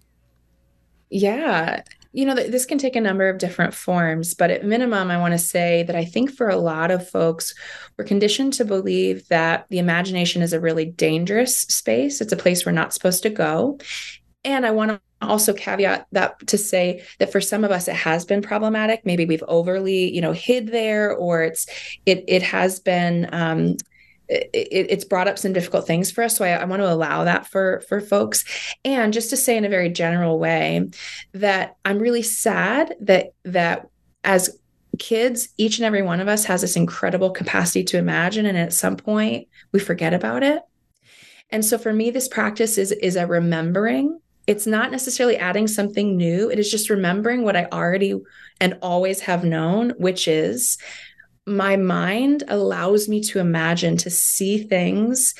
[1.09, 1.81] Yeah,
[2.11, 5.19] you know, th- this can take a number of different forms, but at minimum, I
[5.19, 7.53] want to say that I think for a lot of folks,
[7.97, 12.19] we're conditioned to believe that the imagination is a really dangerous space.
[12.19, 13.79] It's a place we're not supposed to go.
[14.43, 17.95] And I want to also caveat that to say that for some of us it
[17.95, 19.05] has been problematic.
[19.05, 21.67] Maybe we've overly you know hid there or it's
[22.05, 23.77] it it has been um
[24.29, 26.35] it, it's brought up some difficult things for us.
[26.35, 28.43] So I, I, want to allow that for for folks.
[28.83, 30.89] And just to say in a very general way
[31.33, 33.87] that i'm really sad that that
[34.23, 34.57] as
[34.99, 38.73] kids each and every one of us has this incredible capacity to imagine and at
[38.73, 40.61] some point we forget about it.
[41.49, 46.15] And so for me this practice is is a remembering it's not necessarily adding something
[46.15, 46.49] new.
[46.49, 48.19] It is just remembering what I already
[48.59, 50.77] and always have known, which is
[51.45, 55.35] my mind allows me to imagine, to see things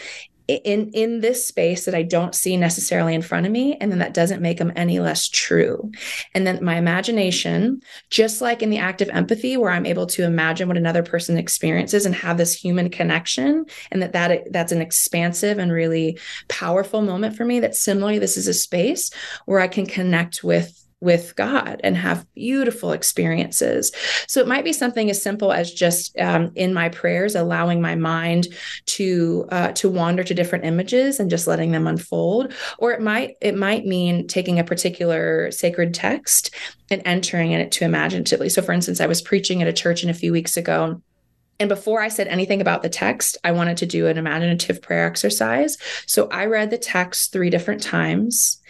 [0.48, 4.00] in in this space that I don't see necessarily in front of me and then
[4.00, 5.92] that doesn't make them any less true.
[6.34, 10.24] And then my imagination, just like in the act of empathy where I'm able to
[10.24, 14.82] imagine what another person experiences and have this human connection and that that that's an
[14.82, 16.18] expansive and really
[16.48, 19.12] powerful moment for me that similarly this is a space
[19.46, 23.92] where I can connect with with God and have beautiful experiences.
[24.28, 27.96] So it might be something as simple as just um, in my prayers, allowing my
[27.96, 28.48] mind
[28.88, 32.54] to uh, to wander to different images and just letting them unfold.
[32.80, 36.54] Or it might it might mean taking a particular sacred text
[36.90, 38.50] and entering in it to imaginatively.
[38.50, 41.02] So, for instance, I was preaching at a church in a few weeks ago
[41.60, 45.08] and before I said anything about the text, I wanted to do an imaginative prayer
[45.08, 45.78] exercise.
[46.06, 48.62] So I read the text three different times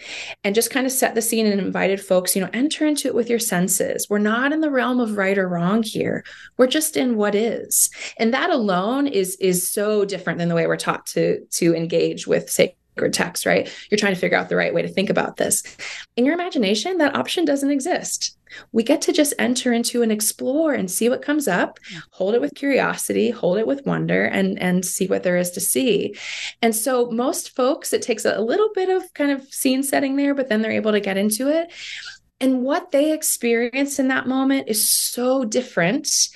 [0.42, 3.14] and just kind of set the scene and invited folks, you know, enter into it
[3.14, 4.06] with your senses.
[4.08, 6.24] We're not in the realm of right or wrong here.
[6.56, 7.90] We're just in what is.
[8.16, 12.26] And that alone is is so different than the way we're taught to to engage
[12.26, 13.72] with say sacred text, right?
[13.90, 15.62] You're trying to figure out the right way to think about this.
[16.16, 18.36] In your imagination, that option doesn't exist.
[18.72, 21.78] We get to just enter into and explore and see what comes up,
[22.10, 25.60] hold it with curiosity, hold it with wonder, and, and see what there is to
[25.60, 26.16] see.
[26.62, 30.34] And so, most folks, it takes a little bit of kind of scene setting there,
[30.34, 31.70] but then they're able to get into it.
[32.40, 36.28] And what they experience in that moment is so different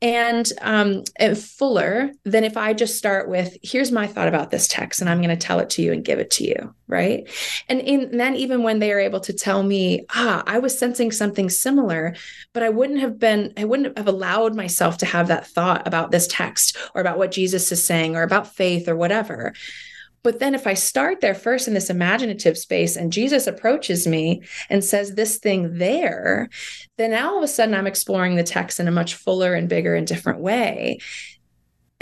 [0.00, 4.66] and, um, and fuller than if I just start with, here's my thought about this
[4.66, 6.74] text, and I'm going to tell it to you and give it to you.
[6.88, 7.28] Right.
[7.68, 10.78] And, in, and then, even when they are able to tell me, ah, I was
[10.78, 12.14] sensing something similar,
[12.52, 16.10] but I wouldn't have been, I wouldn't have allowed myself to have that thought about
[16.10, 19.52] this text or about what Jesus is saying or about faith or whatever
[20.22, 24.42] but then if I start there first in this imaginative space and Jesus approaches me
[24.70, 26.48] and says this thing there,
[26.96, 29.94] then all of a sudden I'm exploring the text in a much fuller and bigger
[29.94, 30.98] and different way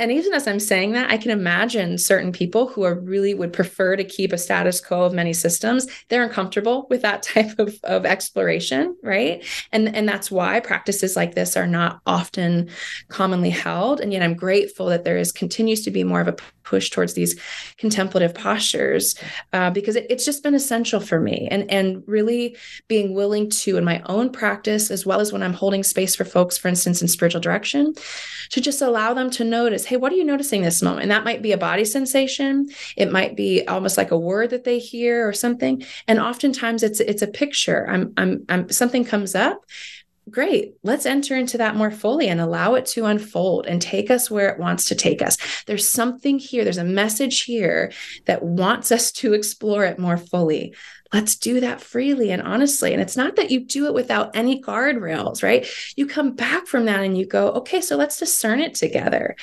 [0.01, 3.53] and even as I'm saying that, I can imagine certain people who are really would
[3.53, 5.87] prefer to keep a status quo of many systems.
[6.09, 9.45] They're uncomfortable with that type of, of exploration, right?
[9.73, 12.71] And and that's why practices like this are not often
[13.09, 14.01] commonly held.
[14.01, 16.37] And yet I'm grateful that there is continues to be more of a
[16.71, 17.39] push towards these
[17.79, 19.17] contemplative postures
[19.53, 21.49] uh, because it, it's just been essential for me.
[21.51, 22.57] And and really
[22.89, 26.25] being willing to in my own practice, as well as when I'm holding space for
[26.25, 27.95] folks, for instance, in spiritual direction,
[28.51, 31.03] to just allow them to notice hey, what are you noticing this moment?
[31.03, 32.69] And that might be a body sensation.
[32.97, 35.85] It might be almost like a word that they hear or something.
[36.07, 37.89] And oftentimes it's it's a picture.
[37.91, 39.61] I'm I'm, I'm something comes up
[40.29, 44.31] great let's enter into that more fully and allow it to unfold and take us
[44.31, 45.37] where it wants to take us
[45.67, 47.91] there's something here there's a message here
[48.27, 50.73] that wants us to explore it more fully
[51.13, 52.93] let's do that freely and honestly.
[52.93, 55.67] And it's not that you do it without any guardrails, right?
[55.97, 59.37] You come back from that and you go, okay, so let's discern it together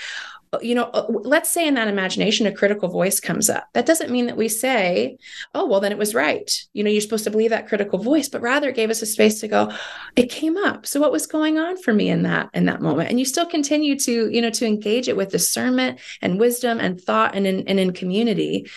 [0.61, 3.68] you know, uh, let's say in that imagination, a critical voice comes up.
[3.74, 5.18] That doesn't mean that we say,
[5.53, 6.49] oh, well, then it was right.
[6.74, 9.06] You know, you're supposed to believe that critical voice, but rather it gave us a
[9.06, 9.74] space to go,
[10.15, 10.86] it came up.
[10.86, 13.10] So what was going on for me in that, in that moment?
[13.10, 16.99] And you still continue to, you know, to engage it with discernment and wisdom and
[16.99, 18.69] thought and in, and in community.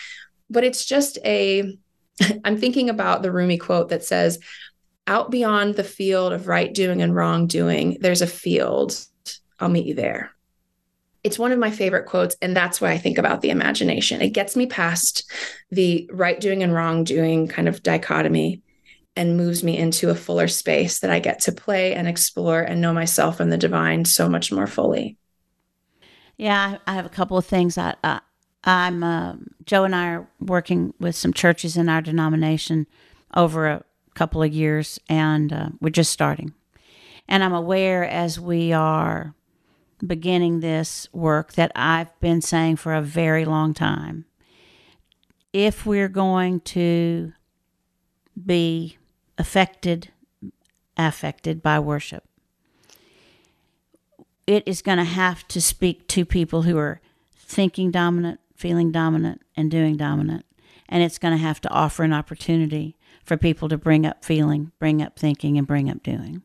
[0.48, 1.78] But it's just a,
[2.44, 4.40] I'm thinking about the Rumi quote that says,
[5.06, 8.98] out beyond the field of right doing and wrong doing, there's a field.
[9.58, 10.32] I'll meet you there
[11.22, 14.20] it's one of my favorite quotes and that's why i think about the imagination.
[14.20, 15.30] It gets me past
[15.70, 18.62] the right doing and wrong doing kind of dichotomy
[19.16, 22.80] and moves me into a fuller space that i get to play and explore and
[22.80, 25.16] know myself and the divine so much more fully.
[26.36, 28.20] Yeah i have a couple of things that uh,
[28.64, 29.34] i'm uh,
[29.64, 32.86] joe and i are working with some churches in our denomination
[33.34, 33.84] over a
[34.14, 36.54] couple of years and uh, we're just starting.
[37.28, 39.34] And i'm aware as we are
[40.06, 44.24] beginning this work that I've been saying for a very long time.
[45.52, 47.32] If we're going to
[48.46, 48.96] be
[49.38, 50.10] affected
[50.96, 52.24] affected by worship.
[54.46, 57.00] It is going to have to speak to people who are
[57.36, 60.44] thinking dominant, feeling dominant, and doing dominant.
[60.88, 64.72] And it's going to have to offer an opportunity for people to bring up feeling,
[64.78, 66.42] bring up thinking, and bring up doing.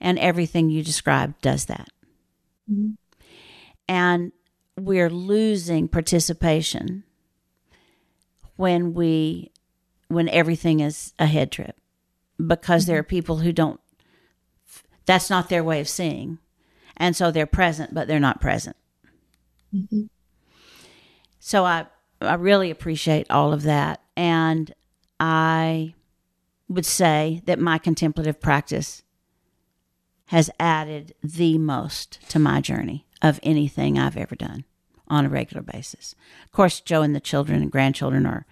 [0.00, 1.88] And everything you described does that.
[2.70, 2.92] Mm-hmm.
[3.88, 4.32] And
[4.76, 7.04] we're losing participation
[8.56, 9.50] when we
[10.08, 11.76] when everything is a head trip
[12.44, 13.80] because there are people who don't
[15.06, 16.38] that's not their way of seeing
[16.96, 18.76] and so they're present but they're not present
[19.74, 20.02] Mm-hmm.
[21.38, 21.86] so i
[22.20, 24.74] i really appreciate all of that and
[25.18, 25.94] i
[26.68, 29.02] would say that my contemplative practice
[30.32, 34.64] has added the most to my journey of anything i've ever done
[35.06, 36.14] on a regular basis.
[36.46, 38.46] Of course joe and the children and grandchildren are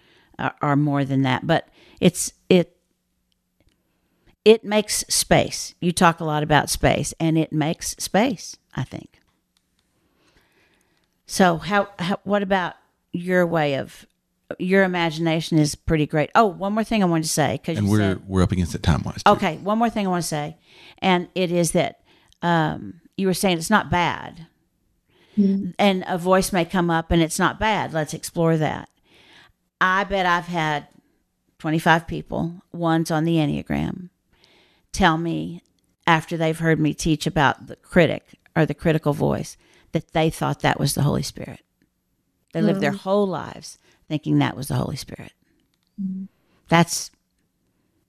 [0.60, 2.76] are, more than that but it's it
[4.44, 5.74] it makes space.
[5.80, 9.22] You talk a lot about space and it makes space i think.
[11.24, 12.74] So how, how what about
[13.10, 14.04] your way of
[14.58, 17.86] your imagination is pretty great oh one more thing i wanted to say because And
[17.86, 19.22] you we're said, we're up against it time wise.
[19.26, 20.56] Okay, one more thing I want to say,
[20.98, 22.00] and it is that
[22.42, 24.46] um, you were saying it's not bad,
[25.36, 27.92] and a voice may come up and it's not bad.
[27.92, 28.88] Let's explore that.
[29.80, 30.88] I bet I've had
[31.58, 34.08] twenty five people, ones on the enneagram,
[34.92, 35.62] tell me
[36.06, 39.56] after they've heard me teach about the critic or the critical voice
[39.92, 41.60] that they thought that was the Holy Spirit.
[42.52, 43.78] They lived their whole lives
[44.10, 45.32] thinking that was the Holy Spirit.
[46.00, 46.24] Mm-hmm.
[46.68, 47.12] That's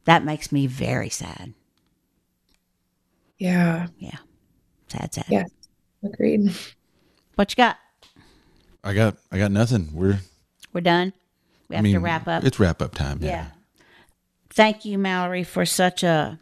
[0.06, 1.54] that makes me very sad.
[3.38, 3.88] Yeah.
[4.00, 4.18] Yeah.
[4.88, 5.26] Sad, sad.
[5.30, 5.46] Yeah.
[6.04, 6.52] Agreed.
[7.36, 7.78] What you got?
[8.84, 9.90] I got I got nothing.
[9.94, 10.20] We're
[10.74, 11.14] We're done.
[11.70, 12.44] We I have mean, to wrap up.
[12.44, 13.20] It's wrap up time.
[13.22, 13.52] yeah.
[14.50, 16.40] Thank you, Mallory, for such a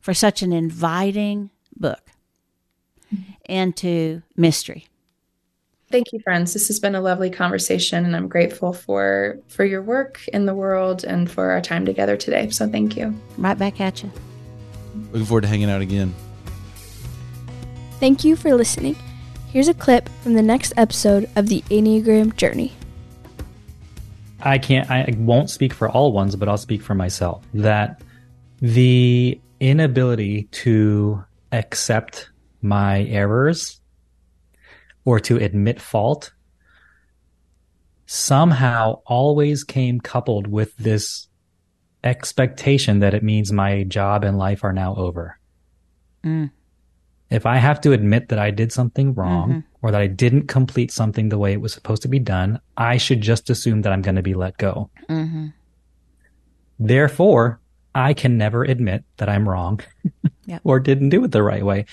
[0.00, 2.10] for such an inviting book
[3.14, 3.32] mm-hmm.
[3.44, 4.88] into mystery.
[5.90, 6.52] Thank you, friends.
[6.52, 10.54] This has been a lovely conversation, and I'm grateful for for your work in the
[10.54, 12.48] world and for our time together today.
[12.50, 13.12] So thank you.
[13.36, 14.10] Right back at you.
[15.10, 16.14] Looking forward to hanging out again.
[17.98, 18.96] Thank you for listening.
[19.48, 22.72] Here's a clip from the next episode of the Enneagram Journey.
[24.42, 27.44] I can't, I won't speak for all ones, but I'll speak for myself.
[27.52, 28.00] That
[28.60, 32.30] the inability to accept
[32.62, 33.79] my errors
[35.04, 36.32] or to admit fault
[38.06, 41.28] somehow always came coupled with this
[42.02, 45.38] expectation that it means my job and life are now over.
[46.24, 46.50] Mm.
[47.30, 49.64] If I have to admit that I did something wrong Mhm.
[49.82, 52.96] or that I didn't complete something the way it was supposed to be done, I
[52.96, 54.90] should just assume that I'm going to be let go.
[55.08, 55.48] Mm-hmm.
[56.80, 57.60] Therefore,
[57.94, 59.80] I can never admit that I'm wrong
[60.46, 60.60] Yep.
[60.64, 61.84] or didn't do it the right way.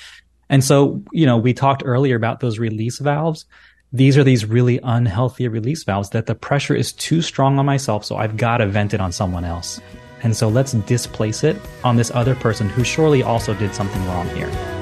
[0.50, 3.46] And so, you know, we talked earlier about those release valves.
[3.94, 8.04] These are these really unhealthy release valves that the pressure is too strong on myself,
[8.06, 9.80] so I've got to vent it on someone else.
[10.24, 14.28] And so let's displace it on this other person who surely also did something wrong
[14.30, 14.77] here.